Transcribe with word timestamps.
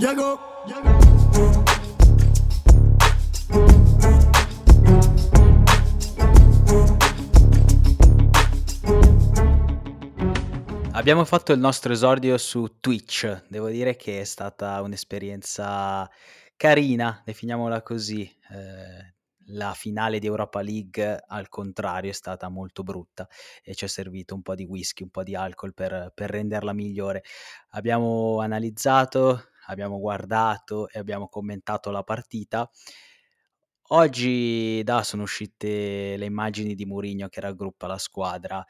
Diego. 0.00 0.40
Abbiamo 10.92 11.26
fatto 11.26 11.52
il 11.52 11.58
nostro 11.58 11.92
esordio 11.92 12.38
su 12.38 12.78
Twitch. 12.80 13.44
Devo 13.48 13.68
dire 13.68 13.96
che 13.96 14.22
è 14.22 14.24
stata 14.24 14.80
un'esperienza 14.80 16.10
carina, 16.56 17.20
definiamola 17.22 17.82
così. 17.82 18.22
Eh, 18.22 19.18
la 19.52 19.74
finale 19.74 20.18
di 20.18 20.26
Europa 20.26 20.62
League, 20.62 21.24
al 21.26 21.50
contrario, 21.50 22.10
è 22.10 22.14
stata 22.14 22.48
molto 22.48 22.82
brutta 22.82 23.28
e 23.62 23.74
ci 23.74 23.84
è 23.84 23.88
servito 23.88 24.34
un 24.34 24.40
po' 24.42 24.54
di 24.54 24.64
whisky, 24.64 25.02
un 25.02 25.10
po' 25.10 25.22
di 25.22 25.34
alcol 25.34 25.74
per, 25.74 26.12
per 26.14 26.30
renderla 26.30 26.72
migliore. 26.72 27.22
Abbiamo 27.70 28.40
analizzato, 28.40 29.49
abbiamo 29.70 29.98
guardato 29.98 30.88
e 30.88 30.98
abbiamo 30.98 31.28
commentato 31.28 31.90
la 31.90 32.02
partita. 32.02 32.68
Oggi 33.92 34.82
da, 34.84 35.02
sono 35.02 35.22
uscite 35.22 36.16
le 36.16 36.24
immagini 36.24 36.74
di 36.74 36.84
Mourinho 36.84 37.28
che 37.28 37.40
raggruppa 37.40 37.86
la 37.86 37.98
squadra 37.98 38.64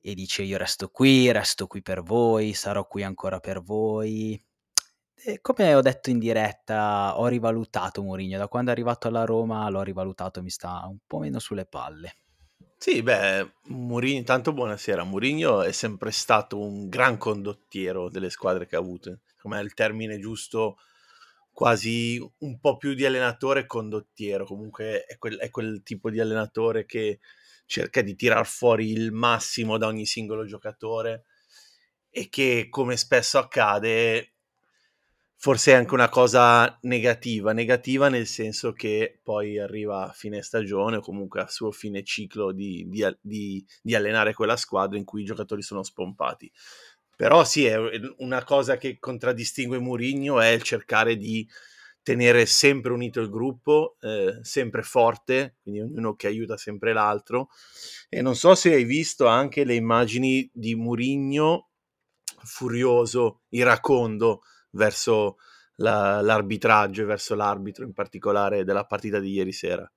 e 0.00 0.14
dice 0.14 0.42
io 0.42 0.56
resto 0.58 0.88
qui, 0.88 1.30
resto 1.32 1.66
qui 1.66 1.82
per 1.82 2.02
voi, 2.02 2.52
sarò 2.52 2.86
qui 2.86 3.02
ancora 3.02 3.40
per 3.40 3.62
voi. 3.62 4.40
E 5.14 5.40
come 5.40 5.74
ho 5.74 5.80
detto 5.80 6.10
in 6.10 6.18
diretta, 6.20 7.18
ho 7.18 7.26
rivalutato 7.26 8.02
Mourinho, 8.02 8.38
da 8.38 8.46
quando 8.46 8.70
è 8.70 8.72
arrivato 8.72 9.08
alla 9.08 9.24
Roma 9.24 9.68
l'ho 9.68 9.82
rivalutato, 9.82 10.40
mi 10.42 10.50
sta 10.50 10.86
un 10.88 10.98
po' 11.04 11.18
meno 11.18 11.40
sulle 11.40 11.66
palle. 11.66 12.14
Sì, 12.76 13.02
beh, 13.02 13.54
Mourinho, 13.64 14.18
intanto 14.18 14.52
buonasera. 14.52 15.02
Mourinho 15.02 15.62
è 15.62 15.72
sempre 15.72 16.12
stato 16.12 16.60
un 16.60 16.88
gran 16.88 17.18
condottiero 17.18 18.08
delle 18.08 18.30
squadre 18.30 18.66
che 18.68 18.76
ha 18.76 18.78
avuto. 18.78 19.18
Come 19.40 19.58
è 19.58 19.62
il 19.62 19.74
termine 19.74 20.18
giusto, 20.18 20.78
quasi 21.52 22.20
un 22.38 22.60
po' 22.60 22.76
più 22.76 22.94
di 22.94 23.04
allenatore 23.04 23.66
condottiero. 23.66 24.44
Comunque 24.44 25.04
è 25.04 25.18
quel, 25.18 25.38
è 25.38 25.50
quel 25.50 25.82
tipo 25.82 26.10
di 26.10 26.20
allenatore 26.20 26.86
che 26.86 27.20
cerca 27.66 28.00
di 28.00 28.14
tirar 28.14 28.46
fuori 28.46 28.90
il 28.92 29.12
massimo 29.12 29.76
da 29.76 29.86
ogni 29.86 30.06
singolo 30.06 30.44
giocatore 30.44 31.24
e 32.10 32.28
che, 32.28 32.68
come 32.70 32.96
spesso 32.96 33.38
accade, 33.38 34.32
forse 35.40 35.72
è 35.72 35.74
anche 35.74 35.94
una 35.94 36.08
cosa 36.08 36.78
negativa, 36.82 37.52
negativa 37.52 38.08
nel 38.08 38.26
senso 38.26 38.72
che 38.72 39.20
poi 39.22 39.58
arriva 39.58 40.08
a 40.08 40.12
fine 40.12 40.42
stagione 40.42 40.96
o 40.96 41.00
comunque 41.00 41.40
a 41.40 41.48
suo 41.48 41.70
fine 41.70 42.02
ciclo 42.02 42.52
di, 42.52 42.86
di, 42.88 43.06
di, 43.20 43.64
di, 43.80 43.94
allenare 43.94 44.32
quella 44.32 44.56
squadra 44.56 44.98
in 44.98 45.04
cui 45.04 45.22
i 45.22 45.24
giocatori 45.24 45.62
sono 45.62 45.84
spompati. 45.84 46.50
Però 47.18 47.42
sì, 47.42 47.64
è 47.64 47.76
una 48.18 48.44
cosa 48.44 48.76
che 48.76 49.00
contraddistingue 49.00 49.80
Mourinho 49.80 50.40
è 50.40 50.50
il 50.50 50.62
cercare 50.62 51.16
di 51.16 51.44
tenere 52.00 52.46
sempre 52.46 52.92
unito 52.92 53.18
il 53.18 53.28
gruppo, 53.28 53.96
eh, 54.00 54.38
sempre 54.42 54.82
forte, 54.82 55.56
quindi 55.60 55.80
ognuno 55.80 56.14
che 56.14 56.28
aiuta 56.28 56.56
sempre 56.56 56.92
l'altro. 56.92 57.48
E 58.08 58.22
non 58.22 58.36
so 58.36 58.54
se 58.54 58.72
hai 58.72 58.84
visto 58.84 59.26
anche 59.26 59.64
le 59.64 59.74
immagini 59.74 60.48
di 60.54 60.76
Mourinho 60.76 61.70
furioso, 62.44 63.40
iracondo, 63.48 64.42
verso 64.70 65.38
la, 65.78 66.20
l'arbitraggio 66.20 67.02
e 67.02 67.06
verso 67.06 67.34
l'arbitro 67.34 67.84
in 67.84 67.94
particolare 67.94 68.62
della 68.62 68.86
partita 68.86 69.18
di 69.18 69.32
ieri 69.32 69.52
sera. 69.52 69.92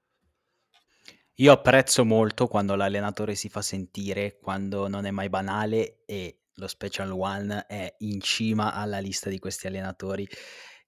Io 1.35 1.51
apprezzo 1.51 2.03
molto 2.03 2.47
quando 2.47 2.73
l'allenatore 2.73 3.35
si 3.35 3.47
fa 3.47 3.61
sentire, 3.61 4.39
quando 4.41 4.87
non 4.87 5.05
è 5.05 5.11
mai 5.11 5.29
banale 5.29 6.01
e 6.07 6.40
lo 6.55 6.67
Special 6.67 7.11
One 7.11 7.65
è 7.67 7.95
in 7.99 8.19
cima 8.21 8.73
alla 8.73 8.99
lista 8.99 9.29
di 9.29 9.39
questi 9.39 9.67
allenatori 9.67 10.27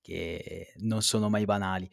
che 0.01 0.73
non 0.77 1.01
sono 1.01 1.29
mai 1.29 1.45
banali. 1.45 1.89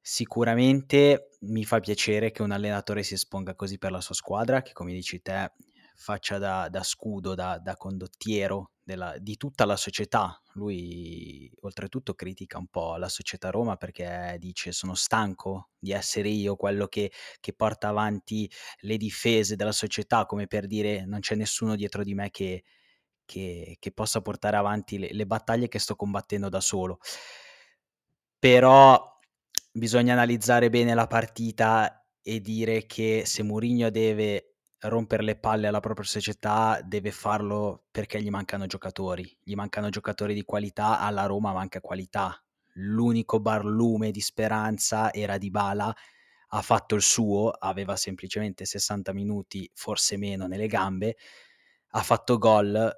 Sicuramente 0.00 1.30
mi 1.40 1.64
fa 1.64 1.80
piacere 1.80 2.30
che 2.30 2.42
un 2.42 2.50
allenatore 2.50 3.02
si 3.02 3.14
esponga 3.14 3.54
così 3.54 3.78
per 3.78 3.90
la 3.90 4.00
sua 4.00 4.14
squadra, 4.14 4.62
che 4.62 4.72
come 4.72 4.92
dici 4.92 5.22
te 5.22 5.52
faccia 5.94 6.38
da, 6.38 6.68
da 6.68 6.82
scudo, 6.82 7.34
da, 7.34 7.58
da 7.58 7.76
condottiero 7.76 8.72
della, 8.82 9.16
di 9.18 9.36
tutta 9.36 9.64
la 9.64 9.76
società. 9.76 10.40
Lui 10.54 11.50
oltretutto 11.62 12.14
critica 12.14 12.58
un 12.58 12.66
po' 12.68 12.96
la 12.96 13.08
società 13.08 13.50
Roma 13.50 13.76
perché 13.76 14.36
dice 14.38 14.72
sono 14.72 14.94
stanco 14.94 15.70
di 15.78 15.92
essere 15.92 16.28
io 16.28 16.56
quello 16.56 16.86
che, 16.86 17.10
che 17.40 17.52
porta 17.54 17.88
avanti 17.88 18.50
le 18.80 18.96
difese 18.96 19.56
della 19.56 19.72
società, 19.72 20.26
come 20.26 20.46
per 20.46 20.66
dire 20.66 21.04
non 21.06 21.20
c'è 21.20 21.34
nessuno 21.34 21.76
dietro 21.76 22.02
di 22.04 22.14
me 22.14 22.30
che, 22.30 22.64
che, 23.24 23.76
che 23.78 23.92
possa 23.92 24.20
portare 24.20 24.56
avanti 24.56 24.98
le, 24.98 25.08
le 25.12 25.26
battaglie 25.26 25.68
che 25.68 25.78
sto 25.78 25.96
combattendo 25.96 26.48
da 26.48 26.60
solo. 26.60 26.98
Però 28.38 29.18
bisogna 29.72 30.12
analizzare 30.12 30.68
bene 30.70 30.94
la 30.94 31.06
partita 31.06 32.06
e 32.22 32.40
dire 32.40 32.86
che 32.86 33.22
se 33.26 33.42
Mourinho 33.42 33.90
deve 33.90 34.53
rompere 34.88 35.22
le 35.22 35.36
palle 35.36 35.66
alla 35.66 35.80
propria 35.80 36.06
società 36.06 36.80
deve 36.84 37.10
farlo 37.10 37.84
perché 37.90 38.20
gli 38.22 38.30
mancano 38.30 38.66
giocatori, 38.66 39.36
gli 39.42 39.54
mancano 39.54 39.88
giocatori 39.88 40.34
di 40.34 40.44
qualità, 40.44 40.98
alla 41.00 41.26
Roma 41.26 41.52
manca 41.52 41.80
qualità. 41.80 42.38
L'unico 42.74 43.40
barlume 43.40 44.10
di 44.10 44.20
speranza 44.20 45.12
era 45.12 45.38
di 45.38 45.50
Bala, 45.50 45.94
ha 46.48 46.62
fatto 46.62 46.94
il 46.94 47.02
suo, 47.02 47.50
aveva 47.50 47.96
semplicemente 47.96 48.64
60 48.64 49.12
minuti, 49.12 49.68
forse 49.74 50.16
meno 50.16 50.46
nelle 50.46 50.66
gambe, 50.66 51.16
ha 51.90 52.02
fatto 52.02 52.38
gol, 52.38 52.92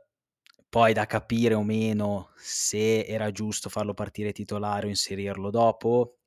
poi 0.69 0.93
da 0.93 1.07
capire 1.07 1.55
o 1.55 1.63
meno 1.63 2.31
se 2.37 3.05
era 3.05 3.31
giusto 3.31 3.69
farlo 3.69 3.95
partire 3.95 4.33
titolare 4.33 4.87
o 4.87 4.91
inserirlo 4.91 5.51
dopo, 5.51 6.19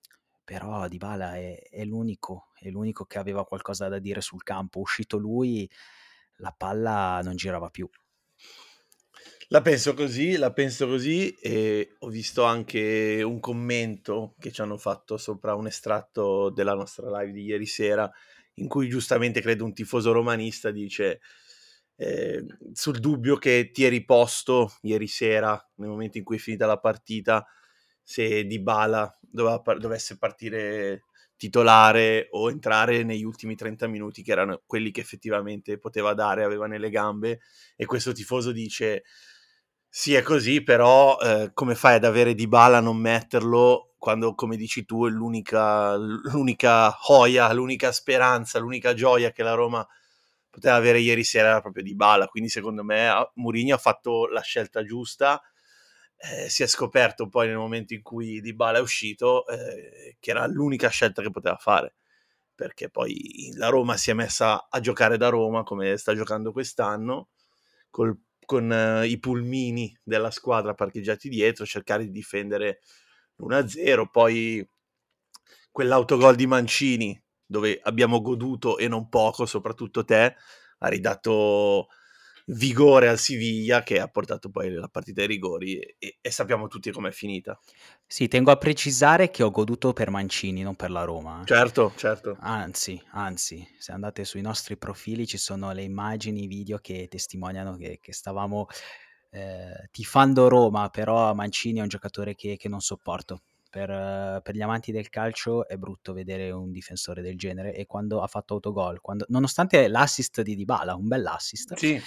però 0.44 0.88
Dybala 0.88 1.36
è, 1.36 1.60
è 1.70 1.84
l'unico, 1.84 2.49
è 2.60 2.70
l'unico 2.70 3.06
che 3.06 3.18
aveva 3.18 3.46
qualcosa 3.46 3.88
da 3.88 4.00
dire 4.00 4.22
sul 4.22 4.44
campo. 4.44 4.80
Uscito 4.80 5.18
lui, 5.18 5.70
la 6.38 6.54
palla 6.56 7.22
non 7.24 7.36
girava 7.36 7.70
più. 7.70 7.90
La 9.52 9.62
penso 9.62 9.96
così, 9.96 10.38
la 10.38 10.54
penso 10.54 10.88
così 10.88 11.32
e 11.32 11.96
ho 11.98 12.08
visto 12.10 12.44
anche 12.44 13.24
un 13.24 13.40
commento 13.40 14.36
che 14.40 14.52
ci 14.52 14.62
hanno 14.62 14.78
fatto 14.78 15.18
sopra 15.18 15.56
un 15.56 15.66
estratto 15.66 16.52
della 16.52 16.76
nostra 16.76 17.10
live 17.20 17.32
di 17.32 17.46
ieri 17.46 17.66
sera 17.66 18.10
in 18.56 18.68
cui 18.68 18.88
giustamente 18.88 19.42
credo 19.42 19.66
un 19.66 19.74
tifoso 19.74 20.12
romanista 20.12 20.70
dice 20.70 21.22
eh, 21.96 22.46
sul 22.74 23.00
dubbio 23.00 23.38
che 23.38 23.72
ti 23.74 23.84
eri 23.84 24.06
posto 24.06 24.72
ieri 24.82 25.08
sera 25.08 25.60
nel 25.78 25.90
momento 25.90 26.20
in 26.20 26.24
cui 26.24 26.36
è 26.36 26.40
finita 26.40 26.68
la 26.68 26.78
partita 26.78 27.44
se 28.04 28.46
Dybala 28.46 29.18
doveva, 29.20 29.62
dovesse 29.78 30.18
partire 30.20 31.06
titolare 31.40 32.28
o 32.32 32.50
entrare 32.50 33.04
negli 33.04 33.24
ultimi 33.24 33.56
30 33.56 33.88
minuti 33.88 34.22
che 34.22 34.34
erano 34.34 34.62
quelli 34.66 34.92
che 34.92 35.00
effettivamente 35.00 35.80
poteva 35.80 36.14
dare, 36.14 36.44
aveva 36.44 36.68
nelle 36.68 36.90
gambe 36.90 37.40
e 37.78 37.86
questo 37.86 38.12
tifoso 38.12 38.52
dice 38.52 39.04
sì 39.88 40.14
è 40.16 40.22
così 40.22 40.62
però 40.62 41.18
eh, 41.18 41.52
come 41.54 41.76
fai 41.76 41.96
ad 41.96 42.04
avere 42.04 42.36
Dybala 42.36 42.80
a 42.80 42.82
non 42.82 42.98
metterlo 42.98 43.94
quando 43.98 44.36
come 44.36 44.58
dici 44.58 44.84
tu 44.84 45.08
è 45.08 45.10
l'unica, 45.10 45.96
l'unica 45.96 46.94
joia, 47.08 47.52
l'unica 47.54 47.94
speranza, 47.94 48.60
l'unica 48.60 48.94
gioia 48.94 49.32
che 49.32 49.42
la 49.42 49.54
Roma 49.54 49.88
poteva 50.50 50.76
avere 50.76 51.00
ieri 51.00 51.24
sera 51.24 51.48
era 51.52 51.62
proprio 51.62 51.84
Dybala 51.84 52.28
quindi 52.28 52.50
secondo 52.50 52.84
me 52.84 53.10
Mourinho 53.36 53.76
ha 53.76 53.78
fatto 53.78 54.28
la 54.28 54.42
scelta 54.42 54.84
giusta 54.84 55.42
eh, 56.20 56.50
si 56.50 56.64
è 56.64 56.68
scoperto 56.68 57.30
poi 57.30 57.48
nel 57.48 57.56
momento 57.56 57.94
in 57.94 58.02
cui 58.02 58.42
Dybala 58.42 58.80
è 58.80 58.82
uscito 58.82 59.48
eh, 59.48 60.18
che 60.20 60.32
era 60.32 60.46
l'unica 60.48 60.90
scelta 60.90 61.22
che 61.22 61.30
poteva 61.30 61.56
fare 61.56 61.96
perché 62.54 62.90
poi 62.90 63.54
la 63.56 63.70
Roma 63.70 63.96
si 63.96 64.12
è 64.12 64.14
messa 64.14 64.68
a 64.70 64.80
giocare 64.82 65.16
da 65.16 65.30
Roma 65.30 65.64
come 65.64 65.96
sta 65.96 66.14
giocando 66.14 66.52
quest'anno 66.52 67.30
col, 67.90 68.20
con 68.46 68.70
eh, 68.72 69.08
i 69.08 69.18
pulmini 69.18 69.98
della 70.04 70.30
squadra 70.30 70.74
parcheggiati 70.74 71.30
dietro 71.30 71.66
cercare 71.66 72.04
di 72.04 72.12
difendere 72.12 72.82
l'1-0 73.38 74.08
poi 74.12 74.70
quell'autogol 75.72 76.36
di 76.36 76.48
Mancini 76.48 77.24
dove 77.46 77.80
abbiamo 77.82 78.20
goduto 78.20 78.78
e 78.78 78.90
non 78.90 79.08
poco 79.08 79.46
soprattutto 79.46 80.04
te 80.04 80.36
ha 80.80 80.88
ridato 80.90 81.88
vigore 82.50 83.10
al 83.10 83.20
Siviglia 83.20 83.84
che 83.84 84.00
ha 84.00 84.08
portato 84.08 84.50
poi 84.50 84.72
la 84.72 84.88
partita 84.88 85.22
ai 85.22 85.28
rigori 85.28 85.78
e, 85.80 86.18
e 86.20 86.32
sappiamo 86.32 86.68
tutti 86.68 86.92
com'è 86.92 87.12
finita. 87.12 87.60
Sì, 88.06 88.28
tengo 88.28 88.52
a 88.52 88.58
precisare 88.58 89.30
che 89.30 89.44
ho 89.44 89.52
goduto 89.52 89.94
per 89.94 90.10
Mancini, 90.10 90.62
non 90.62 90.76
per 90.76 90.90
la 90.90 91.04
Roma. 91.04 91.42
Eh. 91.42 91.46
Certo, 91.46 91.94
certo. 91.96 92.38
Anzi, 92.40 93.02
anzi, 93.12 93.68
se 93.78 93.92
andate 93.92 94.26
sui 94.26 94.42
nostri 94.42 94.78
profili 94.78 95.28
ci 95.28 95.38
sono 95.38 95.72
le 95.72 95.84
immagini, 95.84 96.44
i 96.44 96.48
video 96.48 96.80
che 96.80 97.08
testimoniano 97.08 97.76
che, 97.76 98.00
che 98.02 98.14
stavamo 98.14 98.68
eh, 99.32 99.90
tifando 99.92 100.48
Roma, 100.48 100.90
però 100.90 101.34
Mancini 101.34 101.80
è 101.80 101.84
un 101.84 101.88
giocatore 101.88 102.34
che, 102.36 102.58
che 102.58 102.70
non 102.70 102.80
sopporto. 102.80 103.42
Per, 103.70 103.88
per, 104.42 104.56
gli 104.56 104.64
amanti 104.64 104.92
del 104.92 105.10
calcio 105.10 105.68
è 105.68 105.78
brutto 105.78 106.12
vedere 106.12 106.50
un 106.50 106.72
difensore 106.72 107.22
del 107.22 107.38
genere 107.38 107.76
e 107.76 107.86
quando 107.86 108.24
ha 108.24 108.26
fatto 108.26 108.56
autogol, 108.56 109.00
quando, 109.00 109.26
nonostante 109.28 109.88
l'assist 109.88 110.42
di 110.42 110.56
Dybala, 110.56 110.96
un 110.96 111.08
bel 111.08 111.28
assist, 111.28 111.76
sì 111.76 112.02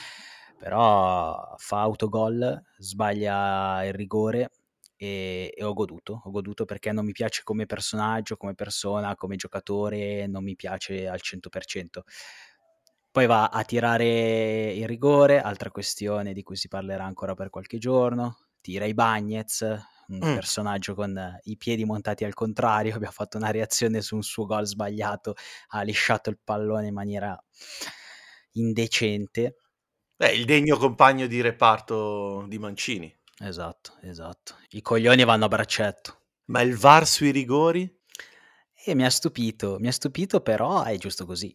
però 0.62 1.56
fa 1.56 1.80
autogol, 1.80 2.62
sbaglia 2.78 3.84
il 3.84 3.92
rigore 3.92 4.50
e, 4.96 5.52
e 5.56 5.64
ho 5.64 5.72
goduto, 5.72 6.22
ho 6.22 6.30
goduto 6.30 6.64
perché 6.64 6.92
non 6.92 7.04
mi 7.04 7.10
piace 7.10 7.42
come 7.42 7.66
personaggio, 7.66 8.36
come 8.36 8.54
persona, 8.54 9.16
come 9.16 9.34
giocatore, 9.34 10.28
non 10.28 10.44
mi 10.44 10.54
piace 10.54 11.08
al 11.08 11.18
100%. 11.20 12.02
Poi 13.10 13.26
va 13.26 13.48
a 13.48 13.64
tirare 13.64 14.72
il 14.72 14.86
rigore, 14.86 15.40
altra 15.40 15.72
questione 15.72 16.32
di 16.32 16.44
cui 16.44 16.54
si 16.54 16.68
parlerà 16.68 17.02
ancora 17.02 17.34
per 17.34 17.50
qualche 17.50 17.78
giorno. 17.78 18.36
Tira 18.60 18.84
i 18.84 18.94
Bagnets, 18.94 19.62
un 19.62 20.18
mm. 20.18 20.34
personaggio 20.34 20.94
con 20.94 21.40
i 21.42 21.56
piedi 21.56 21.84
montati 21.84 22.22
al 22.24 22.34
contrario, 22.34 22.94
abbiamo 22.94 23.12
fatto 23.12 23.36
una 23.36 23.50
reazione 23.50 24.00
su 24.00 24.14
un 24.14 24.22
suo 24.22 24.46
gol 24.46 24.66
sbagliato, 24.66 25.34
ha 25.70 25.82
lisciato 25.82 26.30
il 26.30 26.38
pallone 26.38 26.86
in 26.86 26.94
maniera 26.94 27.36
indecente. 28.52 29.56
Beh, 30.22 30.34
il 30.34 30.44
degno 30.44 30.76
compagno 30.76 31.26
di 31.26 31.40
reparto 31.40 32.44
di 32.46 32.56
Mancini. 32.56 33.12
Esatto, 33.40 33.94
esatto. 34.02 34.54
I 34.70 34.80
coglioni 34.80 35.24
vanno 35.24 35.46
a 35.46 35.48
braccetto. 35.48 36.16
Ma 36.44 36.60
il 36.60 36.76
VAR 36.76 37.08
sui 37.08 37.32
rigori? 37.32 37.92
E 38.72 38.94
mi 38.94 39.04
ha 39.04 39.10
stupito, 39.10 39.78
mi 39.80 39.88
ha 39.88 39.90
stupito 39.90 40.40
però 40.40 40.84
è 40.84 40.96
giusto 40.96 41.26
così. 41.26 41.52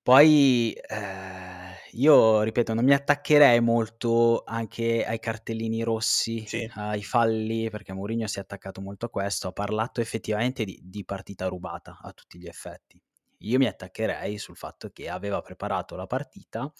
Poi 0.00 0.74
eh, 0.74 1.74
io 1.90 2.42
ripeto, 2.42 2.72
non 2.72 2.84
mi 2.84 2.94
attaccherei 2.94 3.60
molto 3.60 4.44
anche 4.46 5.04
ai 5.04 5.18
cartellini 5.18 5.82
rossi, 5.82 6.46
sì. 6.46 6.70
ai 6.76 7.02
falli, 7.02 7.68
perché 7.68 7.92
Mourinho 7.92 8.28
si 8.28 8.38
è 8.38 8.42
attaccato 8.42 8.80
molto 8.80 9.06
a 9.06 9.10
questo, 9.10 9.48
ha 9.48 9.52
parlato 9.52 10.00
effettivamente 10.00 10.64
di, 10.64 10.78
di 10.84 11.04
partita 11.04 11.48
rubata 11.48 11.98
a 12.00 12.12
tutti 12.12 12.38
gli 12.38 12.46
effetti. 12.46 13.02
Io 13.38 13.58
mi 13.58 13.66
attaccherei 13.66 14.38
sul 14.38 14.56
fatto 14.56 14.88
che 14.90 15.08
aveva 15.08 15.40
preparato 15.40 15.96
la 15.96 16.06
partita 16.06 16.72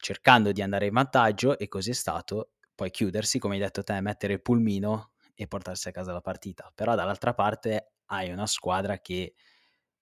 cercando 0.00 0.52
di 0.52 0.62
andare 0.62 0.86
in 0.86 0.92
vantaggio 0.92 1.58
e 1.58 1.68
così 1.68 1.90
è 1.90 1.94
stato, 1.94 2.50
poi 2.74 2.90
chiudersi, 2.90 3.38
come 3.38 3.54
hai 3.54 3.60
detto 3.60 3.82
te, 3.82 4.00
mettere 4.00 4.34
il 4.34 4.42
pulmino 4.42 5.12
e 5.34 5.46
portarsi 5.46 5.88
a 5.88 5.92
casa 5.92 6.12
la 6.12 6.20
partita. 6.20 6.72
Però 6.74 6.94
dall'altra 6.94 7.34
parte 7.34 7.92
hai 8.06 8.30
una 8.30 8.46
squadra 8.46 8.98
che 9.00 9.34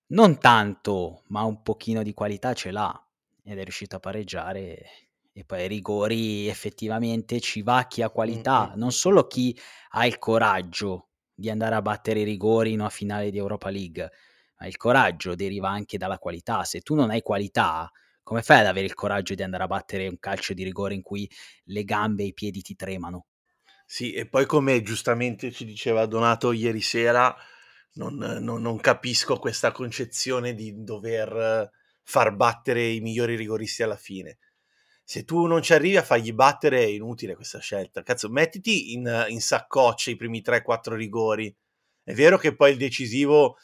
non 0.09 0.39
tanto, 0.39 1.25
ma 1.29 1.43
un 1.43 1.63
pochino 1.63 2.03
di 2.03 2.15
qualità 2.15 2.55
ce 2.55 2.71
l'ha 2.71 3.07
ed 3.43 3.59
è 3.59 3.63
riuscito 3.63 3.97
a 3.97 4.01
pareggiare 4.01 4.87
e 5.33 5.45
poi 5.45 5.61
ai 5.61 5.69
rigori 5.69 6.49
effettivamente 6.49 7.41
ci 7.41 7.63
va 7.63 7.87
chi 7.87 8.03
ha 8.03 8.11
qualità, 8.11 8.73
non 8.75 8.91
solo 8.91 9.27
chi 9.27 9.57
ha 9.91 10.07
il 10.07 10.19
coraggio 10.19 11.11
di 11.33 11.49
andare 11.51 11.77
a 11.77 11.83
battere 11.83 12.21
i 12.21 12.25
rigori 12.25 12.73
in 12.73 12.81
una 12.81 12.89
finale 12.89 13.31
di 13.31 13.39
Europa 13.39 13.71
League, 13.71 14.11
ma 14.59 14.67
il 14.67 14.77
coraggio 14.77 15.35
deriva 15.37 15.69
anche 15.69 15.97
dalla 15.99 16.19
qualità. 16.19 16.65
Se 16.65 16.81
tu 16.81 16.95
non 16.95 17.11
hai 17.11 17.23
qualità, 17.23 17.89
come 18.29 18.43
fai 18.43 18.61
ad 18.61 18.67
avere 18.67 18.85
il 18.85 18.93
coraggio 18.93 19.35
di 19.35 19.43
andare 19.43 19.63
a 19.63 19.67
battere 19.67 20.07
un 20.07 20.19
calcio 20.19 20.53
di 20.53 20.63
rigore 20.63 20.93
in 20.93 21.01
cui 21.01 21.27
le 21.65 21.83
gambe 21.85 22.25
e 22.25 22.27
i 22.27 22.35
piedi 22.35 22.61
ti 22.61 22.77
tremano? 22.77 23.29
Sì, 23.87 24.13
e 24.13 24.29
poi 24.29 24.45
come 24.45 24.83
giustamente 24.83 25.51
ci 25.51 25.65
diceva 25.65 26.05
Donato 26.05 26.53
ieri 26.53 26.83
sera, 26.83 27.35
non, 27.95 28.17
non, 28.17 28.61
non, 28.61 28.79
capisco 28.81 29.39
questa 29.39 29.73
concezione 29.73 30.53
di 30.53 30.85
dover 30.85 31.71
far 32.03 32.37
battere 32.37 32.87
i 32.87 33.01
migliori 33.01 33.35
rigoristi 33.35 33.83
alla 33.83 33.97
fine. 33.97 34.37
Se 35.03 35.25
tu 35.25 35.47
non 35.47 35.63
ci 35.63 35.73
arrivi 35.73 35.97
a 35.97 36.03
fargli 36.03 36.35
battere 36.35 36.83
è 36.83 36.87
inutile 36.87 37.35
questa 37.35 37.61
scelta. 37.61 38.03
Cazzo, 38.03 38.29
mettiti 38.29 38.93
in, 38.93 39.25
in 39.29 39.41
saccoccia 39.41 40.11
i 40.11 40.17
primi 40.17 40.43
3-4 40.45 40.93
rigori. 40.93 41.57
È 42.05 42.13
vero 42.13 42.37
che 42.37 42.55
poi 42.55 42.73
il 42.73 42.77
decisivo, 42.77 43.57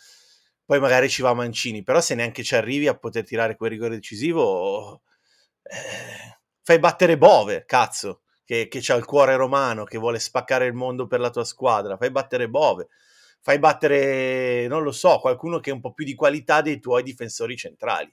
poi 0.64 0.80
magari 0.80 1.08
ci 1.08 1.22
va 1.22 1.34
Mancini, 1.34 1.82
però 1.82 2.00
se 2.00 2.14
neanche 2.14 2.42
ci 2.42 2.54
arrivi 2.54 2.88
a 2.88 2.96
poter 2.96 3.24
tirare 3.24 3.56
quel 3.56 3.70
rigore 3.70 3.94
decisivo, 3.96 5.02
eh, 5.62 6.38
fai 6.62 6.78
battere 6.78 7.18
Bove, 7.18 7.64
cazzo, 7.66 8.22
che, 8.44 8.68
che 8.68 8.82
ha 8.92 8.96
il 8.96 9.04
cuore 9.04 9.36
romano, 9.36 9.84
che 9.84 9.98
vuole 9.98 10.18
spaccare 10.18 10.66
il 10.66 10.74
mondo 10.74 11.06
per 11.06 11.20
la 11.20 11.30
tua 11.30 11.44
squadra. 11.44 11.96
Fai 11.96 12.10
battere 12.10 12.48
Bove 12.48 12.88
fai 13.44 13.58
battere, 13.58 14.66
non 14.68 14.82
lo 14.82 14.90
so, 14.90 15.18
qualcuno 15.18 15.60
che 15.60 15.68
è 15.68 15.72
un 15.74 15.80
po' 15.80 15.92
più 15.92 16.06
di 16.06 16.14
qualità 16.14 16.62
dei 16.62 16.80
tuoi 16.80 17.02
difensori 17.02 17.58
centrali. 17.58 18.10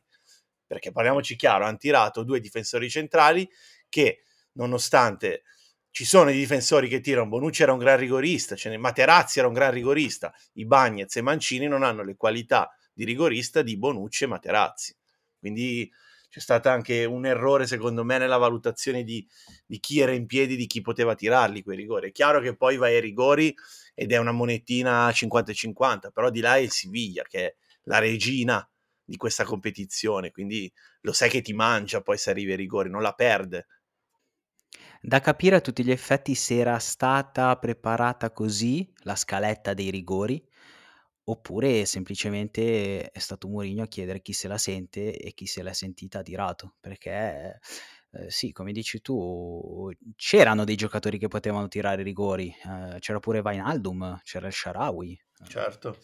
Perché 0.68 0.92
parliamoci 0.92 1.38
chiaro, 1.38 1.64
hanno 1.64 1.78
tirato 1.78 2.24
due 2.24 2.42
difensori 2.42 2.90
centrali 2.90 3.50
che, 3.88 4.24
nonostante 4.54 5.44
ci 5.92 6.06
sono 6.06 6.32
i 6.32 6.36
difensori 6.36 6.88
che 6.88 7.02
tirano, 7.02 7.28
Bonucci 7.28 7.64
era 7.64 7.74
un 7.74 7.80
gran 7.80 7.98
rigorista, 7.98 8.56
cioè 8.56 8.76
Materazzi 8.78 9.40
era 9.40 9.48
un 9.48 9.54
gran 9.54 9.72
rigorista, 9.72 10.34
i 10.54 10.66
Bagnez 10.66 11.16
e 11.18 11.22
Mancini 11.22 11.68
non 11.68 11.84
hanno 11.84 12.04
le 12.04 12.16
qualità 12.16 12.74
di 12.94 13.04
rigorista 13.04 13.62
di 13.62 13.78
Bonucci 13.78 14.24
e 14.24 14.28
Materazzi. 14.28 14.96
Quindi 15.38 15.92
c'è 16.30 16.40
stato 16.40 16.70
anche 16.70 17.04
un 17.04 17.26
errore, 17.26 17.68
secondo 17.68 18.06
me, 18.06 18.18
nella 18.18 18.38
valutazione 18.38 19.04
di, 19.04 19.28
di 19.66 19.80
chi 19.82 20.00
era 20.00 20.14
in 20.14 20.26
piedi, 20.28 20.56
di 20.56 20.66
chi 20.66 20.80
poteva 20.80 21.14
tirarli 21.14 21.62
quei 21.62 21.76
rigori. 21.76 22.08
È 22.08 22.12
chiaro 22.14 22.40
che 22.40 22.56
poi 22.56 22.78
vai 22.78 22.96
ai 22.96 23.02
rigori 23.02 23.54
ed 23.94 24.14
è 24.14 24.18
una 24.18 24.32
monetina 24.32 25.10
50-50, 25.10 26.10
però 26.14 26.30
di 26.30 26.40
là 26.40 26.56
è 26.56 26.60
il 26.60 26.72
Siviglia 26.72 27.24
che 27.24 27.48
è 27.48 27.56
la 27.84 28.00
regina 28.00 28.66
di 29.04 29.18
questa 29.18 29.44
competizione, 29.44 30.32
quindi 30.32 30.72
lo 31.02 31.12
sai 31.12 31.30
che 31.30 31.42
ti 31.42 31.52
mangia 31.52 32.00
poi 32.00 32.18
se 32.18 32.30
arrivi 32.30 32.52
ai 32.52 32.58
rigori, 32.58 32.90
non 32.90 33.02
la 33.02 33.12
perde. 33.12 33.68
Da 35.04 35.20
capire 35.20 35.56
a 35.56 35.62
tutti 35.62 35.84
gli 35.84 35.90
effetti 35.90 36.36
se 36.36 36.58
era 36.58 36.78
stata 36.78 37.58
preparata 37.58 38.32
così 38.32 38.88
la 39.00 39.16
scaletta 39.16 39.74
dei 39.74 39.90
rigori 39.90 40.48
oppure 41.24 41.86
semplicemente 41.86 43.10
è 43.10 43.18
stato 43.18 43.48
Mourinho 43.48 43.82
a 43.82 43.88
chiedere 43.88 44.22
chi 44.22 44.34
se 44.34 44.48
la 44.48 44.60
sente 44.60 45.18
e 45.18 45.34
chi 45.34 45.48
se 45.48 45.64
l'è 45.64 45.74
sentita 45.74 46.22
tirato, 46.22 46.76
perché 46.80 47.60
eh, 48.12 48.30
sì, 48.30 48.52
come 48.52 48.72
dici 48.74 49.02
tu, 49.02 49.90
c'erano 50.16 50.66
dei 50.66 50.76
giocatori 50.76 51.18
che 51.18 51.30
potevano 51.30 51.68
tirare 51.68 52.04
rigori, 52.04 52.50
eh, 52.50 53.00
c'era 53.00 53.20
pure 53.20 53.42
Vainaldum, 53.42 54.20
c'era 54.24 54.48
il 54.48 54.54
Sharawi. 54.54 55.14
Eh. 55.14 55.48
Certo. 55.48 55.98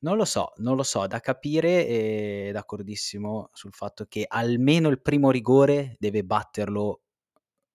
Non 0.00 0.16
lo 0.16 0.26
so, 0.26 0.52
non 0.56 0.76
lo 0.76 0.82
so, 0.82 1.06
da 1.06 1.20
capire 1.20 1.86
e 1.86 2.50
d'accordissimo 2.52 3.48
sul 3.52 3.72
fatto 3.72 4.04
che 4.06 4.26
almeno 4.28 4.88
il 4.88 5.00
primo 5.00 5.30
rigore 5.30 5.96
deve 5.98 6.22
batterlo 6.22 7.02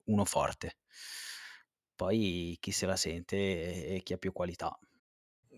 uno 0.05 0.25
forte. 0.25 0.77
Poi 1.95 2.57
chi 2.59 2.71
se 2.71 2.85
la 2.85 2.95
sente 2.95 3.35
e 3.35 4.01
chi 4.03 4.13
ha 4.13 4.17
più 4.17 4.31
qualità. 4.31 4.77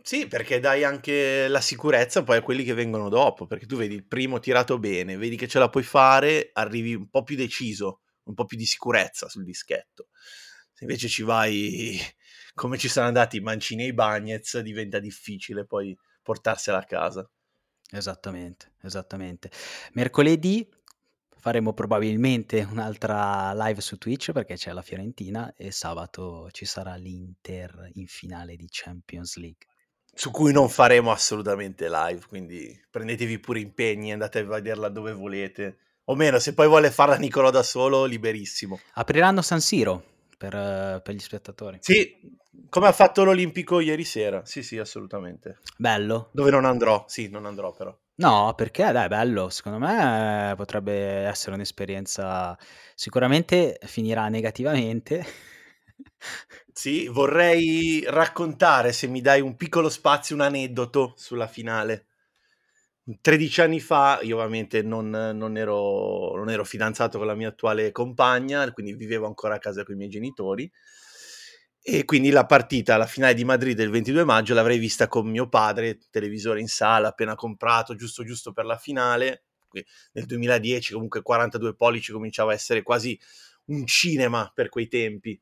Sì, 0.01 0.27
perché 0.27 0.59
dai 0.59 0.83
anche 0.83 1.47
la 1.49 1.59
sicurezza 1.59 2.23
poi 2.23 2.37
a 2.37 2.41
quelli 2.41 2.63
che 2.63 2.73
vengono 2.73 3.09
dopo, 3.09 3.45
perché 3.45 3.65
tu 3.65 3.75
vedi 3.75 3.93
il 3.93 4.05
primo 4.05 4.39
tirato 4.39 4.79
bene, 4.79 5.17
vedi 5.17 5.35
che 5.35 5.49
ce 5.49 5.59
la 5.59 5.69
puoi 5.69 5.83
fare, 5.83 6.51
arrivi 6.53 6.93
un 6.93 7.09
po' 7.09 7.23
più 7.23 7.35
deciso, 7.35 8.01
un 8.23 8.33
po' 8.33 8.45
più 8.45 8.55
di 8.55 8.65
sicurezza 8.65 9.27
sul 9.27 9.43
dischetto. 9.43 10.07
Se 10.71 10.85
invece 10.85 11.09
ci 11.09 11.23
vai 11.23 11.99
come 12.53 12.77
ci 12.77 12.87
sono 12.87 13.07
andati 13.07 13.37
i 13.37 13.41
Mancini 13.41 13.83
e 13.83 13.87
i 13.87 13.93
Bagnets, 13.93 14.59
diventa 14.59 14.99
difficile 14.99 15.65
poi 15.65 15.97
portarsela 16.21 16.77
a 16.77 16.85
casa. 16.85 17.29
Esattamente, 17.91 18.75
esattamente. 18.83 19.51
Mercoledì 19.93 20.69
faremo 21.47 21.71
probabilmente 21.71 22.67
un'altra 22.69 23.53
live 23.53 23.79
su 23.79 23.97
Twitch 23.97 24.33
perché 24.33 24.55
c'è 24.55 24.73
la 24.73 24.81
Fiorentina 24.81 25.53
e 25.55 25.71
sabato 25.71 26.49
ci 26.51 26.65
sarà 26.65 26.95
l'Inter 26.95 27.89
in 27.93 28.05
finale 28.05 28.57
di 28.57 28.67
Champions 28.69 29.37
League 29.37 29.65
su 30.13 30.29
cui 30.29 30.51
non 30.51 30.67
faremo 30.67 31.09
assolutamente 31.09 31.87
live, 31.89 32.25
quindi 32.27 32.77
prendetevi 32.89 33.39
pure 33.39 33.61
impegni, 33.61 34.11
andate 34.11 34.39
a 34.39 34.43
vederla 34.43 34.89
dove 34.89 35.13
volete. 35.13 35.77
O 36.05 36.15
meno, 36.15 36.39
se 36.39 36.53
poi 36.53 36.67
vuole 36.67 36.91
farla 36.91 37.15
Nicolò 37.15 37.49
da 37.49 37.63
solo, 37.63 38.03
liberissimo. 38.03 38.79
Apriranno 38.95 39.41
San 39.41 39.61
Siro 39.61 40.16
per, 40.37 41.01
per, 41.01 41.13
gli 41.13 41.19
spettatori. 41.19 41.79
Sì, 41.81 42.37
come 42.69 42.87
ha 42.87 42.91
fatto 42.91 43.23
l'Olimpico 43.23 43.79
ieri 43.79 44.03
sera. 44.03 44.45
Sì, 44.45 44.63
sì, 44.63 44.77
assolutamente. 44.77 45.59
Bello. 45.77 46.29
Dove 46.31 46.51
non 46.51 46.65
andrò, 46.65 47.05
sì, 47.07 47.29
non 47.29 47.45
andrò 47.45 47.73
però. 47.73 47.97
No, 48.15 48.53
perché 48.55 48.91
dai, 48.91 49.07
bello, 49.07 49.49
secondo 49.49 49.77
me 49.77 50.53
potrebbe 50.55 50.93
essere 50.93 51.55
un'esperienza, 51.55 52.57
sicuramente 52.95 53.77
finirà 53.83 54.27
negativamente, 54.27 55.23
sì, 56.73 57.07
vorrei 57.07 58.03
raccontare, 58.07 58.91
se 58.91 59.07
mi 59.07 59.21
dai 59.21 59.41
un 59.41 59.55
piccolo 59.55 59.89
spazio, 59.89 60.35
un 60.35 60.41
aneddoto 60.41 61.13
sulla 61.15 61.47
finale. 61.47 62.05
13 63.21 63.61
anni 63.61 63.79
fa, 63.79 64.19
io 64.21 64.37
ovviamente 64.37 64.81
non, 64.81 65.09
non, 65.09 65.57
ero, 65.57 66.35
non 66.35 66.49
ero 66.49 66.63
fidanzato 66.65 67.17
con 67.17 67.27
la 67.27 67.35
mia 67.35 67.49
attuale 67.49 67.91
compagna, 67.91 68.71
quindi 68.73 68.93
vivevo 68.93 69.27
ancora 69.27 69.55
a 69.55 69.59
casa 69.59 69.83
con 69.83 69.95
i 69.95 69.97
miei 69.97 70.09
genitori. 70.09 70.69
E 71.81 72.03
quindi 72.03 72.31
la 72.31 72.45
partita, 72.45 72.97
la 72.97 73.05
finale 73.05 73.33
di 73.33 73.45
Madrid 73.45 73.75
del 73.75 73.89
22 73.89 74.25
maggio, 74.25 74.53
l'avrei 74.53 74.77
vista 74.77 75.07
con 75.07 75.29
mio 75.29 75.47
padre, 75.47 75.99
televisore 76.09 76.59
in 76.59 76.67
sala, 76.67 77.09
appena 77.09 77.35
comprato, 77.35 77.95
giusto 77.95 78.25
giusto 78.25 78.51
per 78.51 78.65
la 78.65 78.77
finale. 78.77 79.43
Nel 80.13 80.25
2010 80.25 80.93
comunque 80.93 81.21
42 81.21 81.75
pollici 81.75 82.11
cominciava 82.11 82.51
a 82.51 82.55
essere 82.55 82.81
quasi 82.81 83.17
un 83.65 83.85
cinema 83.85 84.51
per 84.53 84.69
quei 84.69 84.87
tempi 84.87 85.39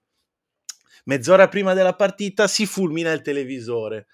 mezz'ora 1.05 1.47
prima 1.47 1.73
della 1.73 1.95
partita 1.95 2.47
si 2.47 2.65
fulmina 2.65 3.11
il 3.11 3.21
televisore. 3.21 4.07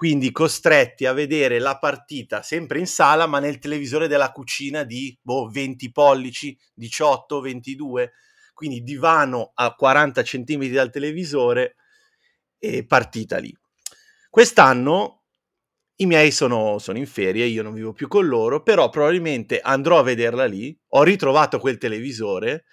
Quindi 0.00 0.32
costretti 0.32 1.04
a 1.04 1.12
vedere 1.12 1.58
la 1.58 1.76
partita 1.76 2.40
sempre 2.40 2.78
in 2.78 2.86
sala, 2.86 3.26
ma 3.26 3.38
nel 3.38 3.58
televisore 3.58 4.08
della 4.08 4.32
cucina 4.32 4.82
di 4.82 5.14
boh, 5.20 5.50
20 5.50 5.92
pollici, 5.92 6.58
18, 6.72 7.38
22. 7.42 8.12
Quindi 8.54 8.82
divano 8.82 9.50
a 9.52 9.74
40 9.74 10.22
cm 10.22 10.68
dal 10.68 10.90
televisore 10.90 11.76
e 12.58 12.86
partita 12.86 13.36
lì. 13.36 13.54
Quest'anno 14.30 15.24
i 15.96 16.06
miei 16.06 16.30
sono, 16.30 16.78
sono 16.78 16.96
in 16.96 17.06
ferie, 17.06 17.44
io 17.44 17.62
non 17.62 17.74
vivo 17.74 17.92
più 17.92 18.08
con 18.08 18.26
loro, 18.26 18.62
però 18.62 18.88
probabilmente 18.88 19.60
andrò 19.60 19.98
a 19.98 20.02
vederla 20.02 20.46
lì, 20.46 20.74
ho 20.92 21.02
ritrovato 21.02 21.58
quel 21.58 21.76
televisore 21.76 22.64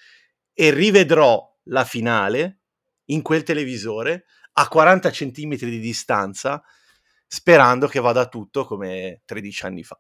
e 0.54 0.72
rivedrò 0.72 1.46
la 1.64 1.84
finale 1.84 2.62
in 3.08 3.22
quel 3.22 3.44
televisore 3.44 4.24
a 4.54 4.70
40 4.70 5.10
cm 5.10 5.56
di 5.58 5.80
distanza, 5.80 6.64
sperando 7.28 7.88
che 7.88 8.00
vada 8.00 8.28
tutto 8.28 8.66
come 8.66 9.22
13 9.26 9.66
anni 9.66 9.84
fa. 9.84 10.00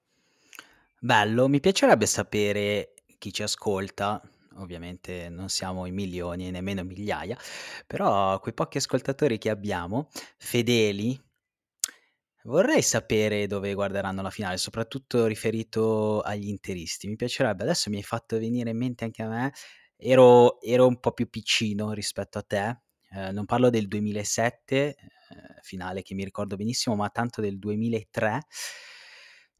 Bello, 0.99 1.47
mi 1.47 1.59
piacerebbe 1.59 2.05
sapere 2.05 2.93
chi 3.19 3.31
ci 3.31 3.43
ascolta, 3.43 4.21
ovviamente 4.55 5.29
non 5.29 5.49
siamo 5.49 5.85
in 5.85 5.93
milioni 5.93 6.47
e 6.47 6.51
nemmeno 6.51 6.83
migliaia, 6.83 7.37
però 7.85 8.39
quei 8.39 8.53
pochi 8.53 8.77
ascoltatori 8.77 9.37
che 9.37 9.49
abbiamo, 9.49 10.09
fedeli, 10.37 11.19
vorrei 12.43 12.81
sapere 12.81 13.45
dove 13.47 13.73
guarderanno 13.73 14.21
la 14.21 14.29
finale, 14.29 14.57
soprattutto 14.57 15.25
riferito 15.25 16.21
agli 16.21 16.47
interisti. 16.47 17.07
Mi 17.07 17.15
piacerebbe, 17.15 17.63
adesso 17.63 17.89
mi 17.89 17.97
hai 17.97 18.03
fatto 18.03 18.37
venire 18.37 18.71
in 18.71 18.77
mente 18.77 19.03
anche 19.03 19.21
a 19.23 19.27
me, 19.27 19.53
ero, 19.97 20.61
ero 20.61 20.87
un 20.87 20.99
po' 20.99 21.11
più 21.11 21.29
piccino 21.29 21.91
rispetto 21.91 22.37
a 22.39 22.43
te, 22.43 22.79
eh, 23.11 23.31
non 23.31 23.45
parlo 23.45 23.69
del 23.69 23.87
2007, 23.87 24.75
eh, 24.89 24.95
finale 25.61 26.01
che 26.01 26.13
mi 26.13 26.23
ricordo 26.23 26.55
benissimo, 26.55 26.95
ma 26.95 27.09
tanto 27.09 27.41
del 27.41 27.59
2003 27.59 28.45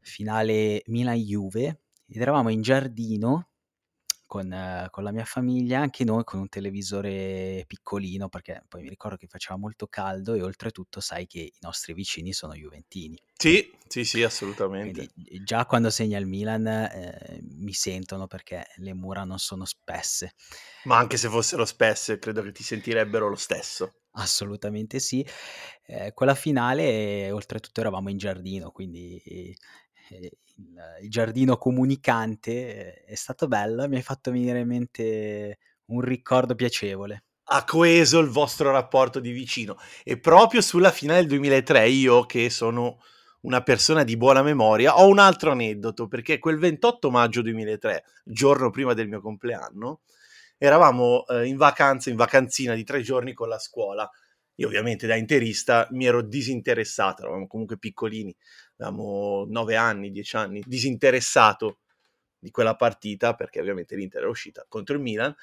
finale 0.00 0.82
Milan-Juve 0.86 1.82
ed 2.06 2.20
eravamo 2.20 2.48
in 2.48 2.62
giardino 2.62 3.48
con, 4.28 4.86
con 4.90 5.02
la 5.02 5.10
mia 5.10 5.24
famiglia, 5.24 5.80
anche 5.80 6.04
noi 6.04 6.22
con 6.22 6.38
un 6.38 6.48
televisore 6.50 7.64
piccolino, 7.66 8.28
perché 8.28 8.62
poi 8.68 8.82
mi 8.82 8.90
ricordo 8.90 9.16
che 9.16 9.26
faceva 9.26 9.58
molto 9.58 9.86
caldo 9.86 10.34
e 10.34 10.42
oltretutto 10.42 11.00
sai 11.00 11.26
che 11.26 11.40
i 11.40 11.58
nostri 11.60 11.94
vicini 11.94 12.34
sono 12.34 12.52
juventini. 12.52 13.18
Sì, 13.34 13.72
sì, 13.86 14.04
sì, 14.04 14.22
assolutamente. 14.22 15.08
Quindi 15.12 15.42
già 15.42 15.64
quando 15.64 15.88
segna 15.88 16.18
il 16.18 16.26
Milan 16.26 16.66
eh, 16.66 17.40
mi 17.42 17.72
sentono 17.72 18.26
perché 18.26 18.66
le 18.76 18.92
mura 18.92 19.24
non 19.24 19.38
sono 19.38 19.64
spesse. 19.64 20.34
Ma 20.84 20.98
anche 20.98 21.16
se 21.16 21.28
fossero 21.28 21.64
spesse, 21.64 22.18
credo 22.18 22.42
che 22.42 22.52
ti 22.52 22.62
sentirebbero 22.62 23.28
lo 23.28 23.36
stesso. 23.36 23.94
Assolutamente 24.18 24.98
sì. 24.98 25.24
Eh, 25.86 26.12
quella 26.12 26.34
finale, 26.34 27.30
oltretutto, 27.30 27.80
eravamo 27.80 28.10
in 28.10 28.18
giardino, 28.18 28.70
quindi 28.70 29.22
il, 29.24 29.56
il 31.02 31.10
giardino 31.10 31.56
comunicante 31.56 33.04
è 33.04 33.14
stato 33.14 33.46
bello, 33.46 33.88
mi 33.88 33.96
hai 33.96 34.02
fatto 34.02 34.30
venire 34.30 34.60
in 34.60 34.66
mente 34.66 35.58
un 35.86 36.00
ricordo 36.00 36.54
piacevole. 36.54 37.24
Ha 37.50 37.64
coeso 37.64 38.18
il 38.18 38.28
vostro 38.28 38.70
rapporto 38.70 39.20
di 39.20 39.30
vicino 39.30 39.78
e 40.04 40.18
proprio 40.18 40.60
sulla 40.60 40.90
finale 40.90 41.20
del 41.20 41.28
2003 41.28 41.88
io 41.88 42.26
che 42.26 42.50
sono 42.50 42.98
una 43.42 43.62
persona 43.62 44.04
di 44.04 44.18
buona 44.18 44.42
memoria 44.42 44.98
ho 44.98 45.06
un 45.06 45.18
altro 45.18 45.52
aneddoto 45.52 46.08
perché 46.08 46.38
quel 46.38 46.58
28 46.58 47.10
maggio 47.10 47.40
2003, 47.40 48.04
giorno 48.24 48.68
prima 48.70 48.92
del 48.92 49.08
mio 49.08 49.22
compleanno, 49.22 50.00
eravamo 50.58 51.24
eh, 51.26 51.46
in 51.46 51.56
vacanza, 51.56 52.10
in 52.10 52.16
vacanzina 52.16 52.74
di 52.74 52.84
tre 52.84 53.00
giorni 53.00 53.32
con 53.32 53.48
la 53.48 53.58
scuola 53.58 54.10
io 54.60 54.66
ovviamente 54.66 55.06
da 55.06 55.14
interista 55.14 55.86
mi 55.92 56.06
ero 56.06 56.20
disinteressato, 56.20 57.22
eravamo 57.22 57.46
comunque 57.46 57.78
piccolini, 57.78 58.34
avevamo 58.78 59.44
9 59.48 59.76
anni, 59.76 60.10
10 60.10 60.36
anni, 60.36 60.62
disinteressato 60.66 61.78
di 62.36 62.50
quella 62.50 62.74
partita 62.74 63.34
perché 63.34 63.60
ovviamente 63.60 63.94
l'Inter 63.94 64.22
era 64.22 64.30
uscita 64.30 64.64
contro 64.68 64.96
il 64.96 65.00
Milan. 65.00 65.34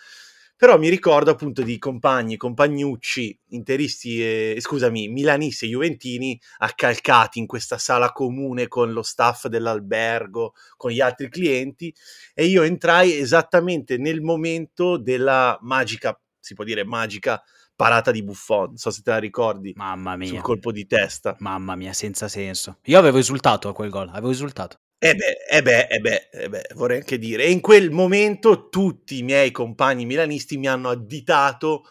Però 0.57 0.77
mi 0.77 0.87
ricordo 0.87 1.31
appunto 1.31 1.63
di 1.63 1.77
compagni, 1.77 2.37
compagnucci, 2.37 3.39
interisti, 3.49 4.21
e, 4.21 4.57
scusami, 4.59 5.09
milanisti 5.09 5.65
e 5.65 5.69
juventini 5.69 6.39
accalcati 6.59 7.39
in 7.39 7.45
questa 7.45 7.77
sala 7.77 8.13
comune 8.13 8.69
con 8.69 8.93
lo 8.93 9.01
staff 9.01 9.47
dell'albergo, 9.47 10.53
con 10.77 10.91
gli 10.91 11.01
altri 11.01 11.29
clienti 11.29 11.93
e 12.33 12.45
io 12.45 12.63
entrai 12.63 13.17
esattamente 13.17 13.97
nel 13.97 14.21
momento 14.21 14.97
della 14.97 15.57
magica, 15.61 16.17
si 16.39 16.53
può 16.53 16.63
dire 16.63 16.85
magica, 16.85 17.43
parata 17.75 18.11
di 18.11 18.23
Buffon, 18.23 18.67
non 18.67 18.77
so 18.77 18.91
se 18.91 19.01
te 19.01 19.11
la 19.11 19.17
ricordi. 19.17 19.73
Mamma 19.75 20.15
mia. 20.15 20.29
Sul 20.29 20.41
colpo 20.41 20.71
di 20.71 20.87
testa. 20.87 21.35
Mamma 21.39 21.75
mia, 21.75 21.91
senza 21.91 22.27
senso. 22.27 22.77
Io 22.85 22.97
avevo 22.97 23.17
esultato 23.17 23.67
a 23.67 23.73
quel 23.73 23.89
gol, 23.89 24.07
avevo 24.09 24.29
esultato. 24.29 24.79
E 25.05 25.09
eh 25.09 25.15
beh, 25.15 25.47
eh 25.51 25.61
beh, 25.61 25.87
eh 25.91 25.99
beh, 25.99 26.27
e 26.31 26.49
beh, 26.49 26.67
vorrei 26.73 26.97
anche 26.97 27.19
dire. 27.19 27.43
E 27.43 27.51
in 27.51 27.61
quel 27.61 27.91
momento 27.91 28.69
tutti 28.69 29.19
i 29.19 29.23
miei 29.23 29.51
compagni 29.51 30.03
milanisti 30.05 30.57
mi 30.57 30.67
hanno 30.67 30.89
additato 30.89 31.83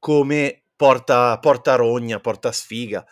come 0.00 0.64
porta, 0.74 1.38
porta 1.38 1.76
rogna, 1.76 2.18
porta 2.18 2.50
sfiga, 2.50 3.06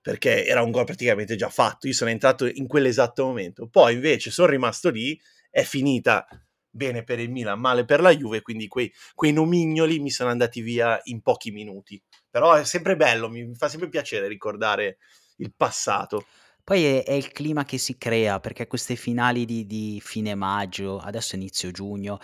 perché 0.00 0.46
era 0.46 0.62
un 0.62 0.70
gol 0.70 0.84
praticamente 0.84 1.34
già 1.34 1.48
fatto. 1.48 1.88
Io 1.88 1.94
sono 1.94 2.10
entrato 2.10 2.46
in 2.46 2.68
quell'esatto 2.68 3.24
momento. 3.24 3.66
Poi 3.68 3.94
invece 3.94 4.30
sono 4.30 4.48
rimasto 4.48 4.90
lì, 4.90 5.20
è 5.50 5.62
finita 5.64 6.24
bene 6.70 7.02
per 7.02 7.18
il 7.18 7.30
Milan, 7.30 7.58
male 7.60 7.84
per 7.84 8.00
la 8.00 8.14
Juve, 8.14 8.40
quindi 8.40 8.68
quei, 8.68 8.90
quei 9.14 9.32
nomignoli 9.32 9.98
mi 9.98 10.10
sono 10.10 10.30
andati 10.30 10.60
via 10.60 10.98
in 11.04 11.22
pochi 11.22 11.50
minuti. 11.50 12.00
Però 12.30 12.54
è 12.54 12.64
sempre 12.64 12.94
bello, 12.96 13.28
mi 13.28 13.52
fa 13.56 13.68
sempre 13.68 13.88
piacere 13.88 14.28
ricordare 14.28 14.98
il 15.38 15.52
passato. 15.56 16.24
Poi 16.64 16.84
è, 16.84 17.04
è 17.04 17.12
il 17.12 17.32
clima 17.32 17.64
che 17.64 17.78
si 17.78 17.98
crea, 17.98 18.40
perché 18.40 18.66
queste 18.66 18.96
finali 18.96 19.44
di, 19.44 19.66
di 19.66 20.00
fine 20.02 20.34
maggio, 20.34 20.98
adesso 20.98 21.34
inizio 21.34 21.70
giugno, 21.70 22.18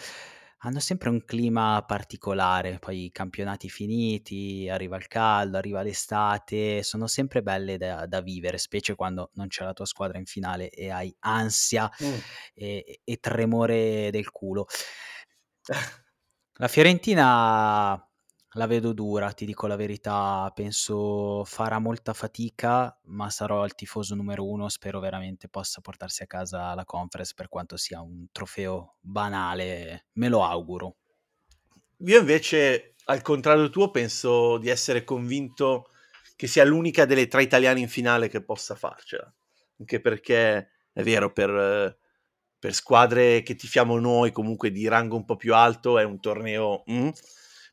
hanno 0.62 0.80
sempre 0.80 1.08
un 1.08 1.24
clima 1.24 1.84
particolare, 1.86 2.78
poi 2.78 3.06
i 3.06 3.10
campionati 3.12 3.68
finiti, 3.68 4.68
arriva 4.68 4.96
il 4.96 5.06
caldo, 5.06 5.56
arriva 5.56 5.82
l'estate, 5.82 6.82
sono 6.82 7.06
sempre 7.06 7.42
belle 7.42 7.76
da, 7.76 8.06
da 8.06 8.20
vivere, 8.20 8.58
specie 8.58 8.96
quando 8.96 9.30
non 9.34 9.48
c'è 9.48 9.64
la 9.64 9.72
tua 9.72 9.86
squadra 9.86 10.18
in 10.18 10.26
finale 10.26 10.70
e 10.70 10.90
hai 10.90 11.14
ansia 11.20 11.88
mm. 12.02 12.14
e, 12.54 13.00
e 13.04 13.16
tremore 13.18 14.10
del 14.10 14.30
culo. 14.30 14.66
La 16.60 16.66
Fiorentina 16.66 18.07
la 18.58 18.66
vedo 18.66 18.92
dura, 18.92 19.30
ti 19.32 19.46
dico 19.46 19.68
la 19.68 19.76
verità, 19.76 20.50
penso 20.52 21.44
farà 21.44 21.78
molta 21.78 22.12
fatica, 22.12 22.94
ma 23.04 23.30
sarò 23.30 23.64
il 23.64 23.76
tifoso 23.76 24.16
numero 24.16 24.46
uno, 24.46 24.68
spero 24.68 24.98
veramente 24.98 25.48
possa 25.48 25.80
portarsi 25.80 26.24
a 26.24 26.26
casa 26.26 26.74
la 26.74 26.84
conference 26.84 27.34
per 27.36 27.48
quanto 27.48 27.76
sia 27.76 28.00
un 28.00 28.26
trofeo 28.32 28.96
banale, 29.00 30.08
me 30.14 30.28
lo 30.28 30.44
auguro. 30.44 30.96
Io 31.98 32.18
invece, 32.18 32.96
al 33.04 33.22
contrario 33.22 33.70
tuo, 33.70 33.92
penso 33.92 34.58
di 34.58 34.68
essere 34.68 35.04
convinto 35.04 35.90
che 36.34 36.48
sia 36.48 36.64
l'unica 36.64 37.04
delle 37.04 37.28
tre 37.28 37.44
italiane 37.44 37.78
in 37.78 37.88
finale 37.88 38.28
che 38.28 38.42
possa 38.42 38.74
farcela, 38.74 39.32
anche 39.78 40.00
perché 40.00 40.70
è 40.92 41.02
vero, 41.04 41.32
per, 41.32 41.96
per 42.58 42.74
squadre 42.74 43.42
che 43.42 43.54
tifiamo 43.54 44.00
noi, 44.00 44.32
comunque 44.32 44.72
di 44.72 44.88
rango 44.88 45.14
un 45.14 45.24
po' 45.24 45.36
più 45.36 45.54
alto, 45.54 45.96
è 46.00 46.02
un 46.02 46.18
torneo... 46.18 46.82
Mm, 46.90 47.10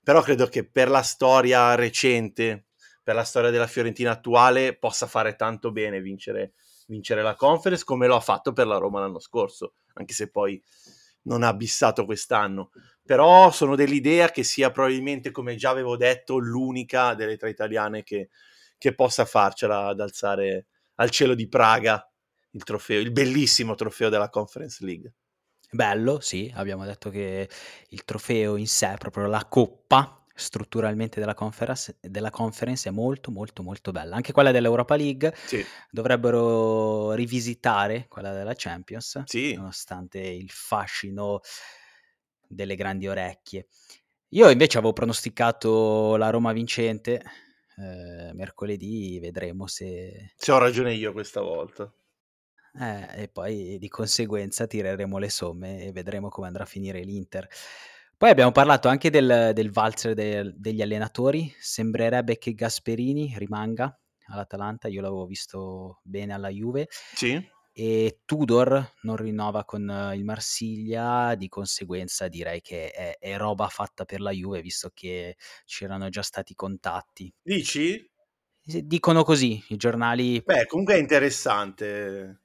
però 0.06 0.22
credo 0.22 0.46
che 0.46 0.64
per 0.64 0.88
la 0.88 1.02
storia 1.02 1.74
recente, 1.74 2.68
per 3.02 3.16
la 3.16 3.24
storia 3.24 3.50
della 3.50 3.66
Fiorentina 3.66 4.12
attuale, 4.12 4.78
possa 4.78 5.08
fare 5.08 5.36
tanto 5.36 5.72
bene 5.72 6.00
vincere, 6.00 6.54
vincere 6.86 7.24
la 7.24 7.34
conference 7.34 7.84
come 7.84 8.06
lo 8.06 8.16
ha 8.16 8.20
fatto 8.20 8.54
per 8.54 8.68
la 8.68 8.78
Roma 8.78 9.00
l'anno 9.00 9.18
scorso, 9.18 9.74
anche 9.94 10.14
se 10.14 10.30
poi 10.30 10.62
non 11.24 11.42
ha 11.42 11.48
abissato 11.48 12.06
quest'anno. 12.06 12.70
Però 13.04 13.50
sono 13.50 13.76
dell'idea 13.76 14.30
che 14.30 14.44
sia 14.44 14.70
probabilmente, 14.70 15.32
come 15.32 15.56
già 15.56 15.72
avevo 15.72 15.98
detto, 15.98 16.38
l'unica 16.38 17.16
delle 17.16 17.36
tre 17.36 17.50
italiane 17.50 18.04
che, 18.04 18.30
che 18.78 18.94
possa 18.94 19.26
farcela 19.26 19.88
ad 19.88 20.02
alzare 20.02 20.68
al 20.98 21.10
cielo 21.10 21.34
di 21.34 21.50
Praga 21.50 22.08
il 22.52 22.64
trofeo, 22.64 23.00
il 23.00 23.12
bellissimo 23.12 23.74
trofeo 23.74 24.10
della 24.10 24.30
Conference 24.30 24.86
League. 24.86 25.14
Bello, 25.72 26.20
sì, 26.20 26.52
abbiamo 26.56 26.86
detto 26.86 27.10
che 27.10 27.50
il 27.90 28.06
trofeo 28.06 28.56
in 28.56 28.68
sé, 28.68 28.96
proprio 28.98 29.28
la 29.28 29.46
coppa 29.46 30.26
strutturalmente 30.38 31.22
della 31.22 31.34
conference, 31.34 31.98
della 32.02 32.30
conference 32.30 32.90
è 32.90 32.92
molto 32.92 33.32
molto 33.32 33.64
molto 33.64 33.92
bella. 33.92 34.16
Anche 34.16 34.34
quella 34.34 34.52
dell'Europa 34.52 34.96
League 34.96 35.34
sì. 35.46 35.66
dovrebbero 35.90 37.14
rivisitare 37.14 38.08
quella 38.10 38.34
della 38.34 38.54
Champions, 38.56 39.24
sì. 39.26 39.54
nonostante 39.54 40.20
il 40.20 40.50
fascino 40.52 41.40
delle 42.48 42.76
grandi 42.76 43.08
orecchie. 43.08 43.68
Io 44.30 44.50
invece 44.50 44.78
avevo 44.78 44.92
pronosticato 44.94 46.18
la 46.18 46.30
Roma 46.30 46.52
vincente, 46.52 47.24
eh, 47.78 48.34
mercoledì 48.34 49.20
vedremo 49.20 49.68
se... 49.68 50.34
Se 50.36 50.52
ho 50.52 50.58
ragione 50.58 50.94
io 50.94 51.14
questa 51.14 51.42
volta. 51.42 51.92
Eh, 52.78 53.24
e 53.24 53.28
poi 53.30 53.78
di 53.78 53.88
conseguenza 53.88 54.68
tireremo 54.68 55.18
le 55.18 55.30
somme 55.30 55.84
e 55.84 55.92
vedremo 55.92 56.30
come 56.30 56.48
andrà 56.48 56.64
a 56.64 56.68
finire 56.68 57.02
l'Inter. 57.04 57.48
Poi 58.18 58.30
abbiamo 58.30 58.52
parlato 58.52 58.88
anche 58.88 59.10
del, 59.10 59.52
del 59.54 59.72
valzer 59.72 60.14
del, 60.14 60.54
degli 60.58 60.82
allenatori. 60.82 61.54
Sembrerebbe 61.60 62.38
che 62.38 62.54
Gasperini 62.54 63.34
rimanga 63.38 63.98
all'Atalanta, 64.28 64.88
io 64.88 65.02
l'avevo 65.02 65.26
visto 65.26 66.00
bene 66.04 66.34
alla 66.34 66.50
Juve. 66.50 66.88
Sì. 66.90 67.54
E 67.78 68.22
Tudor 68.24 68.94
non 69.02 69.18
rinnova 69.18 69.66
con 69.66 69.82
il 70.16 70.24
Marsiglia, 70.24 71.36
di 71.36 71.50
conseguenza 71.50 72.30
direi 72.30 72.62
che 72.62 72.90
è, 72.92 73.18
è 73.20 73.36
roba 73.36 73.68
fatta 73.68 74.06
per 74.06 74.22
la 74.22 74.32
Juve, 74.32 74.62
visto 74.62 74.92
che 74.94 75.36
c'erano 75.66 76.08
già 76.08 76.22
stati 76.22 76.56
contatti. 76.56 77.34
Dici? 77.42 78.10
Dicono 78.64 79.24
così 79.24 79.62
i 79.68 79.76
giornali. 79.76 80.42
Beh, 80.42 80.68
comunque 80.68 80.96
è 80.96 81.00
interessante. 81.00 82.45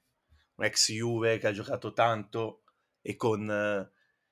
Ex 0.63 0.91
Juve 0.91 1.37
che 1.37 1.47
ha 1.47 1.51
giocato 1.51 1.93
tanto 1.93 2.63
e 3.01 3.15
con, 3.15 3.49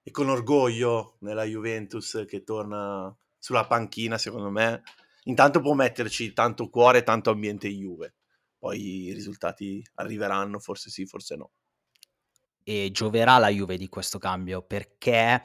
e 0.02 0.12
con 0.12 0.30
orgoglio 0.30 1.18
nella 1.20 1.44
Juventus 1.44 2.26
che 2.28 2.44
torna 2.44 3.16
sulla 3.38 3.66
panchina, 3.66 4.18
secondo 4.18 4.50
me. 4.50 4.84
Intanto 5.24 5.62
può 5.62 5.74
metterci 5.74 6.34
tanto 6.34 6.70
cuore 6.70 7.00
e 7.00 7.04
tanto 7.04 7.30
ambiente 7.30 7.68
Juve. 7.70 8.16
Poi 8.58 9.06
i 9.06 9.14
risultati 9.14 9.82
arriveranno, 9.96 10.60
forse 10.60 10.90
sì, 10.90 11.06
forse 11.06 11.36
no. 11.36 11.52
E 12.64 12.90
gioverà 12.92 13.38
la 13.38 13.50
Juve 13.50 13.78
di 13.78 13.88
questo 13.88 14.18
cambio 14.18 14.62
perché 14.62 15.42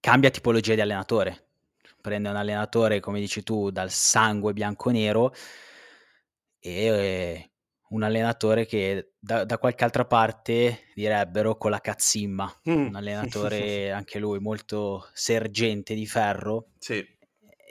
cambia 0.00 0.30
tipologia 0.30 0.74
di 0.74 0.80
allenatore. 0.80 1.46
Prende 2.00 2.28
un 2.28 2.36
allenatore, 2.36 3.00
come 3.00 3.18
dici 3.18 3.42
tu, 3.42 3.70
dal 3.70 3.90
sangue 3.90 4.52
bianco-nero 4.52 5.34
e 6.60 7.50
un 7.90 8.02
allenatore 8.02 8.66
che 8.66 9.12
da, 9.18 9.44
da 9.44 9.58
qualche 9.58 9.84
altra 9.84 10.04
parte 10.04 10.86
direbbero 10.94 11.56
con 11.56 11.70
la 11.70 11.80
cazzimma, 11.80 12.60
Mm. 12.68 12.86
un 12.88 12.94
allenatore 12.94 13.90
anche 13.90 14.18
lui 14.18 14.38
molto 14.40 15.08
sergente 15.12 15.94
di 15.94 16.06
ferro. 16.06 16.72
Sì. 16.78 17.04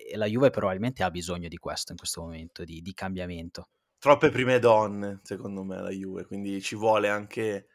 E 0.10 0.16
la 0.16 0.26
Juve 0.26 0.50
probabilmente 0.50 1.04
ha 1.04 1.12
bisogno 1.12 1.48
di 1.48 1.58
questo 1.58 1.92
in 1.92 1.98
questo 1.98 2.22
momento, 2.22 2.64
di, 2.64 2.82
di 2.82 2.94
cambiamento. 2.94 3.70
Troppe 4.00 4.30
prime 4.30 4.60
donne, 4.60 5.20
secondo 5.24 5.64
me, 5.64 5.82
la 5.82 5.90
Juve, 5.90 6.26
quindi 6.26 6.62
ci 6.62 6.76
vuole 6.76 7.10
anche 7.10 7.68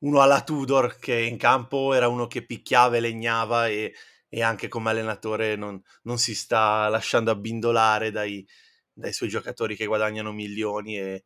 uno 0.00 0.20
alla 0.20 0.42
Tudor 0.42 0.96
che 0.98 1.20
in 1.20 1.36
campo 1.36 1.92
era 1.92 2.08
uno 2.08 2.26
che 2.26 2.44
picchiava 2.44 2.96
e 2.96 3.00
legnava 3.00 3.68
e, 3.68 3.92
e 4.28 4.42
anche 4.42 4.68
come 4.68 4.90
allenatore 4.90 5.56
non, 5.56 5.80
non, 6.02 6.18
si 6.18 6.34
sta 6.34 6.88
lasciando 6.88 7.30
abbindolare 7.30 8.10
dai, 8.10 8.46
dai 8.92 9.12
suoi 9.12 9.28
giocatori 9.28 9.76
che 9.76 9.86
guadagnano 9.86 10.32
milioni 10.32 10.98
e, 10.98 11.24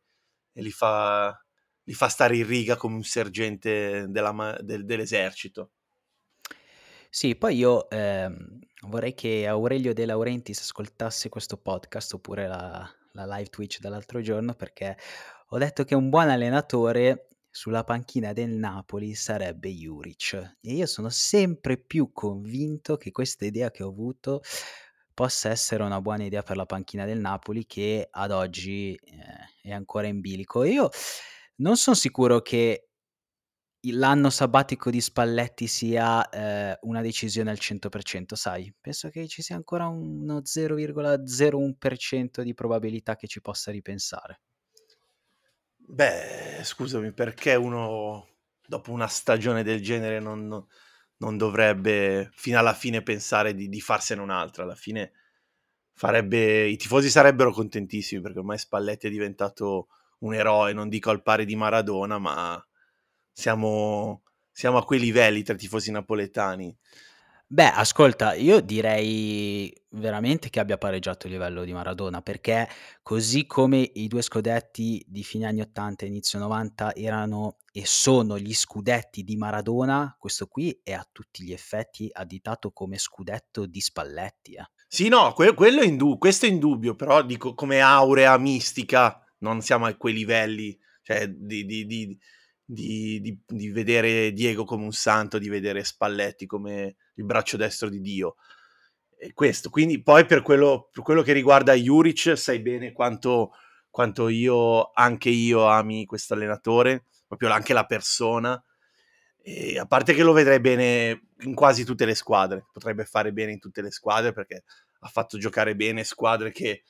e 0.55 0.61
li, 0.61 0.71
fa, 0.71 1.37
li, 1.83 1.93
fa, 1.93 2.07
stare 2.07 2.37
in 2.37 2.47
riga 2.47 2.77
come 2.77 2.95
un 2.95 3.03
sergente 3.03 4.05
della, 4.07 4.57
del, 4.61 4.85
dell'esercito. 4.85 5.71
Sì, 7.09 7.35
poi 7.35 7.57
io 7.57 7.89
ehm, 7.89 8.59
vorrei 8.87 9.13
che 9.13 9.47
Aurelio 9.47 9.93
De 9.93 10.05
Laurentiis 10.05 10.61
ascoltasse 10.61 11.29
questo 11.29 11.57
podcast 11.57 12.13
oppure 12.13 12.47
la, 12.47 12.89
la 13.11 13.25
live 13.25 13.49
Twitch 13.49 13.79
dall'altro 13.79 14.21
giorno 14.21 14.53
perché 14.53 14.97
ho 15.49 15.57
detto 15.57 15.83
che 15.83 15.95
un 15.95 16.09
buon 16.09 16.29
allenatore 16.29 17.27
sulla 17.49 17.85
panchina 17.85 18.33
del 18.33 18.49
Napoli 18.49 19.15
sarebbe 19.15 19.69
Juric 19.69 20.57
e 20.59 20.73
io 20.73 20.85
sono 20.85 21.09
sempre 21.09 21.77
più 21.77 22.11
convinto 22.11 22.97
che 22.97 23.11
questa 23.11 23.45
idea 23.45 23.71
che 23.71 23.83
ho 23.83 23.87
avuto 23.87 24.41
possa 25.15 25.49
essere 25.49 25.81
una 25.81 26.01
buona 26.01 26.25
idea 26.25 26.43
per 26.43 26.57
la 26.57 26.67
panchina 26.67 27.05
del 27.05 27.19
Napoli 27.19 27.65
che 27.65 28.07
ad 28.11 28.31
oggi 28.31 28.93
eh, 28.93 28.99
è 29.63 29.71
ancora 29.71 30.05
in 30.05 30.19
bilico. 30.19 30.63
Io 30.63 30.89
non 31.55 31.77
sono 31.77 31.95
sicuro 31.95 32.41
che 32.41 32.89
l'anno 33.91 34.29
sabbatico 34.29 34.89
di 34.89 34.99
Spalletti 34.99 35.67
sia 35.67 36.27
eh, 36.29 36.77
una 36.81 37.01
decisione 37.01 37.49
al 37.49 37.57
100%, 37.59 38.33
sai? 38.33 38.73
Penso 38.79 39.09
che 39.09 39.27
ci 39.27 39.41
sia 39.41 39.55
ancora 39.55 39.87
uno 39.87 40.41
0,01% 40.41 42.41
di 42.41 42.53
probabilità 42.53 43.15
che 43.15 43.27
ci 43.27 43.41
possa 43.41 43.71
ripensare. 43.71 44.41
Beh, 45.77 46.61
scusami, 46.63 47.13
perché 47.13 47.55
uno 47.55 48.27
dopo 48.67 48.91
una 48.91 49.07
stagione 49.07 49.63
del 49.63 49.81
genere 49.81 50.19
non, 50.19 50.47
non 50.47 50.65
dovrebbe 51.17 52.29
fino 52.33 52.59
alla 52.59 52.73
fine 52.73 53.01
pensare 53.01 53.53
di, 53.53 53.69
di, 53.69 53.81
farsene 53.81 54.21
un'altra? 54.21 54.63
Alla 54.63 54.75
fine 54.75 55.11
farebbe, 55.93 56.65
i 56.65 56.77
tifosi 56.77 57.09
sarebbero 57.09 57.51
contentissimi 57.51 58.21
perché 58.21 58.39
ormai 58.39 58.57
Spalletti 58.57 59.07
è 59.07 59.09
diventato 59.09 59.87
un 60.19 60.33
eroe, 60.33 60.73
non 60.73 60.89
dico 60.89 61.09
al 61.09 61.21
pari 61.21 61.45
di 61.45 61.55
Maradona, 61.55 62.17
ma 62.19 62.65
siamo, 63.31 64.23
siamo 64.51 64.77
a 64.77 64.85
quei 64.85 64.99
livelli 64.99 65.43
tra 65.43 65.53
i 65.53 65.57
tifosi 65.57 65.91
napoletani. 65.91 66.75
Beh, 67.47 67.69
ascolta, 67.69 68.33
io 68.33 68.59
direi 68.59 69.71
veramente 69.91 70.49
che 70.49 70.59
abbia 70.59 70.79
pareggiato 70.79 71.27
il 71.27 71.33
livello 71.33 71.63
di 71.63 71.73
Maradona, 71.73 72.23
perché 72.23 72.67
così 73.03 73.45
come 73.45 73.87
i 73.93 74.07
due 74.07 74.23
scudetti 74.23 75.05
di 75.07 75.23
fine 75.23 75.45
anni 75.45 75.61
80 75.61 76.05
e 76.05 76.07
inizio 76.07 76.39
90 76.39 76.95
erano 76.95 77.57
e 77.71 77.85
sono 77.85 78.39
gli 78.39 78.53
scudetti 78.53 79.23
di 79.23 79.35
Maradona, 79.37 80.15
questo 80.17 80.47
qui 80.47 80.79
è 80.83 80.93
a 80.93 81.07
tutti 81.11 81.43
gli 81.43 81.53
effetti 81.53 82.09
additato 82.11 82.71
come 82.71 82.97
scudetto 82.97 83.67
di 83.67 83.79
Spalletti. 83.79 84.53
Eh. 84.53 84.65
Sì, 84.87 85.07
no, 85.07 85.33
que- 85.33 85.53
quello 85.53 85.81
è 85.81 85.85
indub- 85.85 86.17
questo 86.17 86.47
è 86.47 86.49
indubbio, 86.49 86.95
però 86.95 87.21
dico 87.23 87.53
come 87.53 87.79
aurea 87.79 88.35
mistica, 88.39 89.23
non 89.39 89.61
siamo 89.61 89.85
a 89.85 89.93
quei 89.93 90.15
livelli, 90.15 90.75
cioè 91.03 91.27
di, 91.27 91.63
di, 91.65 91.85
di 91.85 92.17
di, 92.65 93.21
di, 93.21 93.39
di, 93.45 93.69
vedere 93.69 94.31
Diego 94.31 94.65
come 94.65 94.83
un 94.83 94.91
santo, 94.91 95.37
di 95.37 95.49
vedere 95.49 95.83
Spalletti 95.83 96.47
come 96.47 96.95
il 97.13 97.23
braccio 97.23 97.57
destro 97.57 97.89
di 97.89 98.01
Dio. 98.01 98.35
E 99.17 99.33
questo, 99.33 99.69
quindi 99.69 100.01
poi 100.01 100.25
per 100.25 100.41
quello, 100.41 100.89
per 100.91 101.03
quello 101.03 101.21
che 101.21 101.31
riguarda 101.31 101.73
Juric, 101.73 102.37
sai 102.37 102.59
bene 102.59 102.91
quanto, 102.91 103.51
quanto 103.89 104.27
io, 104.27 104.91
anche 104.91 105.29
io 105.29 105.67
ami 105.67 106.05
questo 106.05 106.33
allenatore, 106.33 107.05
proprio 107.27 107.51
anche 107.51 107.73
la 107.73 107.85
persona. 107.85 108.61
E 109.41 109.77
a 109.77 109.85
parte 109.85 110.13
che 110.13 110.23
lo 110.23 110.33
vedrei 110.33 110.59
bene 110.59 111.27
in 111.41 111.53
quasi 111.53 111.85
tutte 111.85 112.05
le 112.05 112.15
squadre, 112.15 112.65
potrebbe 112.73 113.05
fare 113.05 113.31
bene 113.31 113.51
in 113.51 113.59
tutte 113.59 113.81
le 113.81 113.91
squadre 113.91 114.33
perché 114.33 114.63
ha 114.99 115.07
fatto 115.07 115.37
giocare 115.37 115.75
bene 115.75 116.03
squadre 116.03 116.51
che 116.51 116.83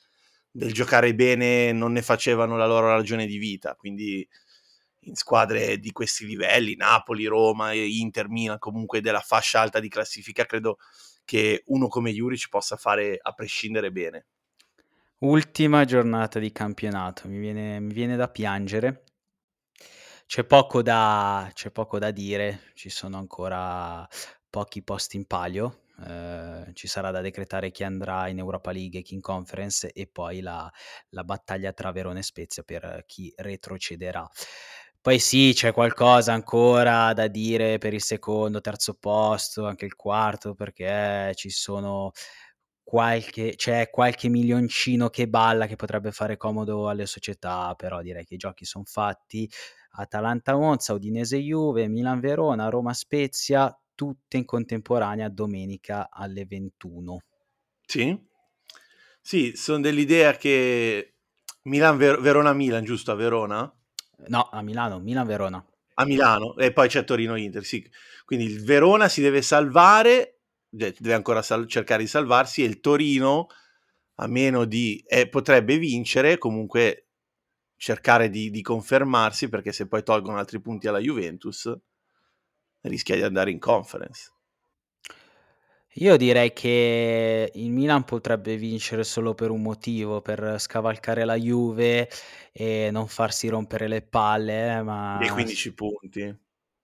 del 0.50 0.72
giocare 0.72 1.14
bene 1.14 1.72
non 1.72 1.92
ne 1.92 2.00
facevano 2.00 2.56
la 2.56 2.66
loro 2.66 2.88
ragione 2.88 3.26
di 3.26 3.36
vita, 3.36 3.74
quindi 3.74 4.26
in 5.06 5.14
squadre 5.14 5.78
di 5.78 5.92
questi 5.92 6.26
livelli, 6.26 6.76
Napoli, 6.76 7.26
Roma, 7.26 7.72
Inter, 7.72 8.28
Milan, 8.28 8.58
comunque 8.58 9.00
della 9.00 9.20
fascia 9.20 9.60
alta 9.60 9.80
di 9.80 9.88
classifica, 9.88 10.44
credo 10.44 10.78
che 11.24 11.62
uno 11.66 11.88
come 11.88 12.12
Juric 12.12 12.48
possa 12.48 12.76
fare 12.76 13.18
a 13.20 13.32
prescindere 13.32 13.90
bene. 13.90 14.26
Ultima 15.18 15.84
giornata 15.84 16.38
di 16.38 16.52
campionato, 16.52 17.26
mi 17.28 17.38
viene, 17.38 17.80
mi 17.80 17.92
viene 17.92 18.16
da 18.16 18.28
piangere. 18.28 19.04
C'è 20.26 20.44
poco 20.44 20.82
da, 20.82 21.48
c'è 21.54 21.70
poco 21.70 21.98
da 21.98 22.10
dire, 22.10 22.72
ci 22.74 22.90
sono 22.90 23.16
ancora 23.16 24.06
pochi 24.50 24.82
posti 24.82 25.16
in 25.16 25.26
palio, 25.26 25.84
eh, 26.04 26.70
ci 26.74 26.88
sarà 26.88 27.10
da 27.10 27.20
decretare 27.20 27.70
chi 27.70 27.84
andrà 27.84 28.28
in 28.28 28.38
Europa 28.38 28.72
League 28.72 29.00
e 29.00 29.02
chi 29.02 29.14
in 29.14 29.20
Conference 29.20 29.92
e 29.92 30.06
poi 30.06 30.40
la, 30.40 30.70
la 31.10 31.24
battaglia 31.24 31.72
tra 31.72 31.92
Verona 31.92 32.18
e 32.18 32.22
Spezia 32.22 32.62
per 32.62 33.04
chi 33.06 33.32
retrocederà. 33.36 34.28
Poi 35.06 35.20
sì, 35.20 35.52
c'è 35.54 35.72
qualcosa 35.72 36.32
ancora 36.32 37.12
da 37.12 37.28
dire 37.28 37.78
per 37.78 37.94
il 37.94 38.02
secondo, 38.02 38.60
terzo 38.60 38.94
posto, 38.94 39.64
anche 39.64 39.84
il 39.84 39.94
quarto, 39.94 40.54
perché 40.56 41.30
ci 41.36 41.48
sono 41.48 42.10
qualche, 42.82 43.54
c'è 43.54 43.88
qualche 43.88 44.28
milioncino 44.28 45.08
che 45.08 45.28
balla 45.28 45.68
che 45.68 45.76
potrebbe 45.76 46.10
fare 46.10 46.36
comodo 46.36 46.88
alle 46.88 47.06
società, 47.06 47.72
però 47.76 48.02
direi 48.02 48.24
che 48.24 48.34
i 48.34 48.36
giochi 48.36 48.64
sono 48.64 48.82
fatti. 48.84 49.48
Atalanta 49.90 50.56
Monza, 50.56 50.92
Udinese 50.92 51.38
Juve, 51.38 51.86
Milan 51.86 52.18
Verona, 52.18 52.68
Roma 52.68 52.92
Spezia, 52.92 53.72
tutte 53.94 54.38
in 54.38 54.44
contemporanea 54.44 55.28
domenica 55.28 56.08
alle 56.10 56.46
21. 56.46 57.20
Sì, 57.86 58.26
sì, 59.20 59.52
sono 59.54 59.78
dell'idea 59.82 60.32
che 60.32 61.14
Milan 61.62 61.96
Verona 61.96 62.52
Milan, 62.52 62.82
giusto 62.82 63.12
a 63.12 63.14
Verona? 63.14 63.72
No, 64.28 64.48
a 64.50 64.62
Milano, 64.62 64.98
Milan-Verona. 64.98 65.64
A 65.98 66.04
Milano 66.04 66.56
e 66.56 66.72
poi 66.72 66.88
c'è 66.88 67.04
Torino-Inter, 67.04 67.64
sì. 67.64 67.88
Quindi 68.24 68.46
il 68.46 68.64
Verona 68.64 69.08
si 69.08 69.20
deve 69.20 69.42
salvare, 69.42 70.40
deve 70.68 71.14
ancora 71.14 71.42
sal- 71.42 71.66
cercare 71.66 72.02
di 72.02 72.08
salvarsi 72.08 72.62
e 72.62 72.66
il 72.66 72.80
Torino, 72.80 73.46
a 74.16 74.26
meno 74.26 74.64
di... 74.64 75.02
Eh, 75.06 75.28
potrebbe 75.28 75.78
vincere, 75.78 76.38
comunque 76.38 77.06
cercare 77.76 78.30
di, 78.30 78.50
di, 78.50 78.62
confermarsi 78.62 79.48
perché 79.48 79.72
se 79.72 79.86
poi 79.86 80.02
tolgono 80.02 80.38
altri 80.38 80.60
punti 80.60 80.88
alla 80.88 80.98
Juventus 80.98 81.72
rischia 82.80 83.16
di 83.16 83.22
andare 83.22 83.50
in 83.50 83.58
conference. 83.58 84.32
Io 85.98 86.16
direi 86.18 86.52
che 86.52 87.50
il 87.54 87.70
Milan 87.70 88.04
potrebbe 88.04 88.56
vincere 88.56 89.02
solo 89.02 89.34
per 89.34 89.50
un 89.50 89.62
motivo, 89.62 90.20
per 90.20 90.56
scavalcare 90.58 91.24
la 91.24 91.36
Juve 91.36 92.10
e 92.52 92.90
non 92.92 93.08
farsi 93.08 93.48
rompere 93.48 93.88
le 93.88 94.02
palle, 94.02 94.82
ma... 94.82 95.16
Dei 95.18 95.30
15 95.30 95.74
punti. 95.74 96.38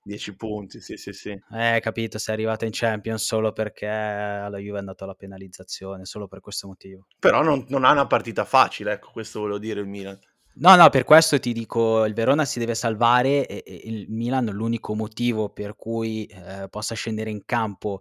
10 0.04 0.36
punti, 0.36 0.80
sì, 0.80 0.96
sì, 0.96 1.12
sì. 1.12 1.38
Eh, 1.52 1.78
capito, 1.80 2.18
sei 2.18 2.34
arrivato 2.34 2.64
in 2.64 2.70
Champions 2.72 3.22
solo 3.22 3.52
perché 3.52 3.86
alla 3.86 4.56
Juve 4.56 4.76
è 4.76 4.80
andata 4.80 5.04
la 5.04 5.14
penalizzazione, 5.14 6.06
solo 6.06 6.26
per 6.26 6.40
questo 6.40 6.66
motivo. 6.66 7.06
Però 7.18 7.42
non, 7.42 7.66
non 7.68 7.84
ha 7.84 7.92
una 7.92 8.06
partita 8.06 8.46
facile, 8.46 8.92
ecco, 8.92 9.10
questo 9.12 9.40
volevo 9.40 9.58
dire 9.58 9.80
il 9.80 9.86
Milan. 9.86 10.18
No, 10.54 10.74
no, 10.76 10.90
per 10.90 11.04
questo 11.04 11.38
ti 11.38 11.52
dico, 11.52 12.04
il 12.04 12.12
Verona 12.12 12.44
si 12.44 12.58
deve 12.58 12.74
salvare 12.74 13.46
e, 13.46 13.62
e 13.64 13.80
il 13.84 14.06
Milan 14.10 14.46
l'unico 14.46 14.94
motivo 14.94 15.48
per 15.48 15.76
cui 15.76 16.26
eh, 16.26 16.66
possa 16.68 16.94
scendere 16.94 17.30
in 17.30 17.44
campo 17.46 18.00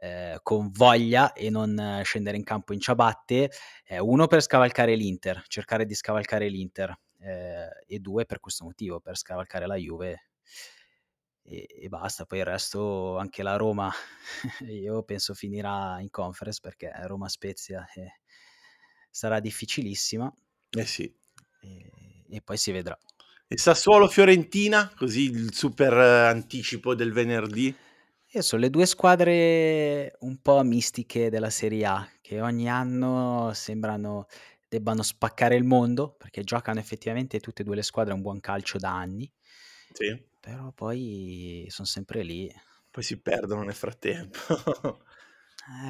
eh, 0.00 0.38
con 0.42 0.70
voglia 0.70 1.32
e 1.32 1.50
non 1.50 2.00
scendere 2.04 2.36
in 2.36 2.44
campo 2.44 2.72
in 2.72 2.80
ciabatte, 2.80 3.50
eh, 3.84 3.98
uno 3.98 4.26
per 4.26 4.40
scavalcare 4.40 4.94
l'Inter, 4.94 5.44
cercare 5.46 5.84
di 5.84 5.94
scavalcare 5.94 6.48
l'Inter, 6.48 6.98
eh, 7.20 7.68
e 7.86 7.98
due 7.98 8.24
per 8.24 8.40
questo 8.40 8.64
motivo, 8.64 9.00
per 9.00 9.16
scavalcare 9.16 9.66
la 9.66 9.76
Juve 9.76 10.30
e, 11.42 11.66
e, 11.68 11.88
basta. 11.88 12.24
Poi 12.24 12.38
il 12.38 12.44
resto, 12.44 13.18
anche 13.18 13.42
la 13.42 13.56
Roma, 13.56 13.90
io 14.66 15.02
penso 15.02 15.34
finirà 15.34 16.00
in 16.00 16.10
conference 16.10 16.60
perché 16.62 16.90
Roma 17.06 17.28
Spezia 17.28 17.86
eh, 17.94 18.20
sarà 19.10 19.40
difficilissima. 19.40 20.32
Eh 20.70 20.86
sì. 20.86 21.12
E, 21.60 22.24
e 22.28 22.40
poi 22.42 22.56
si 22.56 22.72
vedrà. 22.72 22.98
E 23.46 23.58
Sassuolo 23.58 24.06
Fiorentina, 24.06 24.92
così 24.96 25.24
il 25.24 25.52
super 25.52 25.92
anticipo 25.92 26.94
del 26.94 27.12
venerdì. 27.12 27.76
E 28.32 28.42
sono 28.42 28.62
le 28.62 28.70
due 28.70 28.86
squadre 28.86 30.14
un 30.20 30.40
po' 30.40 30.62
mistiche 30.62 31.30
della 31.30 31.50
Serie 31.50 31.84
A, 31.84 32.08
che 32.20 32.40
ogni 32.40 32.68
anno 32.68 33.50
sembrano 33.54 34.26
debbano 34.68 35.02
spaccare 35.02 35.56
il 35.56 35.64
mondo, 35.64 36.12
perché 36.16 36.44
giocano 36.44 36.78
effettivamente 36.78 37.40
tutte 37.40 37.62
e 37.62 37.64
due 37.64 37.74
le 37.74 37.82
squadre 37.82 38.14
un 38.14 38.20
buon 38.22 38.38
calcio 38.38 38.78
da 38.78 38.96
anni. 38.96 39.28
Sì. 39.94 40.28
Però 40.40 40.72
poi 40.72 41.66
sono 41.68 41.86
sempre 41.86 42.22
lì. 42.22 42.50
Poi 42.90 43.02
si 43.02 43.20
perdono 43.20 43.62
nel 43.62 43.74
frattempo. 43.74 44.38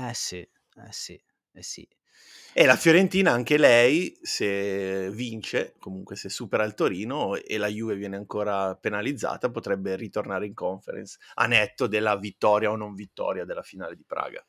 eh 0.09 0.15
sì, 0.15 0.39
eh 0.39 0.93
sì, 0.93 1.21
eh 1.53 1.63
sì. 1.63 1.89
E 2.53 2.67
la 2.67 2.75
Fiorentina 2.75 3.31
anche 3.31 3.57
lei, 3.57 4.19
se 4.23 5.09
vince, 5.13 5.75
comunque 5.79 6.17
se 6.17 6.29
supera 6.29 6.65
il 6.65 6.75
Torino 6.75 7.37
e 7.37 7.59
la 7.59 7.69
Juve 7.69 7.95
viene 7.95 8.17
ancora 8.17 8.75
penalizzata, 8.75 9.51
potrebbe 9.51 9.95
ritornare 9.95 10.47
in 10.47 10.55
conference 10.55 11.19
a 11.35 11.47
netto 11.47 11.87
della 11.87 12.17
vittoria 12.17 12.71
o 12.71 12.77
non 12.77 12.95
vittoria 12.95 13.45
della 13.45 13.63
finale 13.63 13.95
di 13.95 14.05
Praga. 14.05 14.45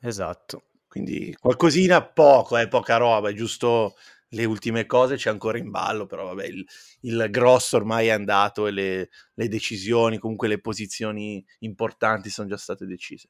Esatto. 0.00 0.66
Quindi 0.86 1.36
qualcosina, 1.40 2.04
poco, 2.04 2.56
è 2.56 2.62
eh, 2.62 2.68
poca 2.68 2.96
roba, 2.96 3.30
è 3.30 3.32
giusto 3.32 3.94
le 4.28 4.44
ultime 4.44 4.86
cose 4.86 5.16
c'è 5.16 5.30
ancora 5.30 5.58
in 5.58 5.70
ballo, 5.70 6.06
però 6.06 6.26
vabbè, 6.26 6.46
il, 6.46 6.64
il 7.00 7.26
grosso 7.30 7.76
ormai 7.76 8.06
è 8.06 8.10
andato 8.10 8.68
e 8.68 8.70
le, 8.70 9.08
le, 9.34 9.48
decisioni, 9.48 10.18
comunque 10.18 10.46
le 10.46 10.60
posizioni 10.60 11.44
importanti 11.60 12.30
sono 12.30 12.48
già 12.48 12.56
state 12.56 12.86
decise. 12.86 13.28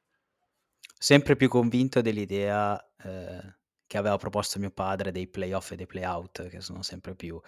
Sempre 0.98 1.37
più 1.37 1.48
convinto 1.48 2.02
dell'idea 2.02 2.78
eh, 3.02 3.60
che 3.90 3.98
aveva 3.98 4.16
proposto 4.18 4.61
mio 4.61 4.70
padre 4.70 5.11
dei 5.11 5.26
playoff 5.26 5.72
e 5.72 5.76
dei 5.76 5.87
playout, 5.87 6.46
che 6.48 6.61
sono 6.61 6.81
sempre 6.81 7.16
più 7.16 7.40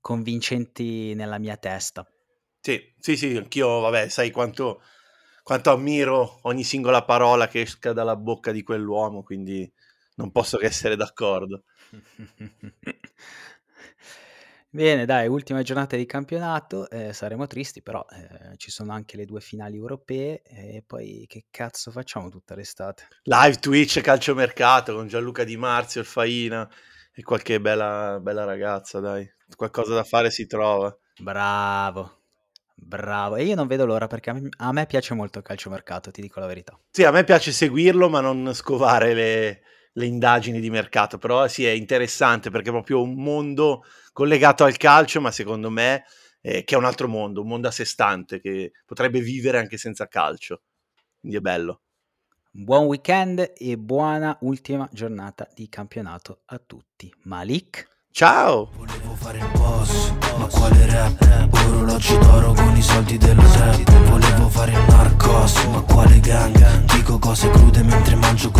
convincenti 0.00 1.14
nella 1.14 1.38
mia 1.38 1.56
testa. 1.56 2.06
Sì, 2.62 2.94
sì, 2.98 3.16
sì, 3.16 3.36
anch'io, 3.36 3.80
vabbè, 3.80 4.08
sai 4.08 4.30
quanto, 4.30 4.82
quanto 5.42 5.70
ammiro 5.72 6.38
ogni 6.42 6.62
singola 6.62 7.04
parola 7.04 7.48
che 7.48 7.62
esca 7.62 7.92
dalla 7.92 8.14
bocca 8.16 8.52
di 8.52 8.62
quell'uomo, 8.62 9.22
quindi 9.24 9.70
non 10.16 10.30
posso 10.30 10.58
che 10.58 10.66
essere 10.66 10.94
d'accordo. 10.96 11.64
Bene, 14.72 15.04
dai, 15.04 15.26
ultima 15.26 15.62
giornata 15.62 15.96
di 15.96 16.06
campionato, 16.06 16.88
eh, 16.90 17.12
saremo 17.12 17.48
tristi, 17.48 17.82
però 17.82 18.06
eh, 18.08 18.56
ci 18.56 18.70
sono 18.70 18.92
anche 18.92 19.16
le 19.16 19.24
due 19.24 19.40
finali 19.40 19.76
europee 19.76 20.42
e 20.42 20.84
poi 20.86 21.24
che 21.28 21.46
cazzo 21.50 21.90
facciamo 21.90 22.28
tutta 22.28 22.54
l'estate? 22.54 23.08
Live 23.24 23.56
Twitch 23.56 24.00
calciomercato 24.00 24.94
con 24.94 25.08
Gianluca 25.08 25.42
Di 25.42 25.56
Marzio, 25.56 26.02
il 26.02 26.06
Faina 26.06 26.70
e 27.12 27.22
qualche 27.24 27.60
bella, 27.60 28.20
bella 28.22 28.44
ragazza, 28.44 29.00
dai. 29.00 29.28
Qualcosa 29.56 29.94
da 29.94 30.04
fare 30.04 30.30
si 30.30 30.46
trova. 30.46 30.96
Bravo. 31.18 32.18
Bravo, 32.72 33.34
e 33.34 33.44
io 33.44 33.56
non 33.56 33.66
vedo 33.66 33.84
l'ora 33.84 34.06
perché 34.06 34.30
a 34.30 34.72
me 34.72 34.86
piace 34.86 35.14
molto 35.14 35.38
il 35.38 35.44
calciomercato, 35.44 36.12
ti 36.12 36.20
dico 36.20 36.38
la 36.38 36.46
verità. 36.46 36.78
Sì, 36.90 37.02
a 37.02 37.10
me 37.10 37.24
piace 37.24 37.50
seguirlo, 37.50 38.08
ma 38.08 38.20
non 38.20 38.54
scovare 38.54 39.14
le, 39.14 39.62
le 39.92 40.06
indagini 40.06 40.60
di 40.60 40.70
mercato, 40.70 41.18
però 41.18 41.48
sì, 41.48 41.64
è 41.64 41.70
interessante 41.70 42.50
perché 42.50 42.68
è 42.68 42.72
proprio 42.72 43.02
un 43.02 43.14
mondo 43.14 43.84
collegato 44.12 44.64
al 44.64 44.76
calcio, 44.76 45.20
ma 45.20 45.30
secondo 45.30 45.70
me 45.70 46.04
eh, 46.40 46.64
che 46.64 46.74
è 46.74 46.78
un 46.78 46.84
altro 46.84 47.08
mondo, 47.08 47.42
un 47.42 47.48
mondo 47.48 47.68
a 47.68 47.72
sé 47.72 47.84
stante 47.84 48.40
che 48.40 48.72
potrebbe 48.86 49.20
vivere 49.20 49.58
anche 49.58 49.76
senza 49.76 50.06
calcio. 50.06 50.62
Quindi 51.18 51.38
è 51.38 51.40
bello. 51.40 51.82
Buon 52.52 52.86
weekend 52.86 53.52
e 53.56 53.78
buona 53.78 54.36
ultima 54.40 54.88
giornata 54.90 55.48
di 55.54 55.68
campionato 55.68 56.42
a 56.46 56.58
tutti. 56.58 57.12
Malik. 57.24 57.86
Ciao! 58.10 58.72
Volevo 58.74 59.14
fare 59.14 59.38
il 59.38 59.50
boss, 59.52 60.10
ma 60.36 60.46
quale 60.46 60.86
rap? 60.86 61.48
Orologi 61.52 62.18
d'oro 62.18 62.52
con 62.52 62.76
i 62.76 62.82
soldi 62.82 63.16
dello 63.16 63.42
trap 63.42 64.08
Volevo 64.08 64.48
fare 64.48 64.72
il 64.72 64.84
narcos, 64.88 65.64
ma 65.66 65.80
quale 65.82 66.18
gang? 66.18 66.92
Dico 66.92 67.20
cose 67.20 67.48
crude 67.50 67.84
mentre 67.84 68.16
mangio 68.16 68.50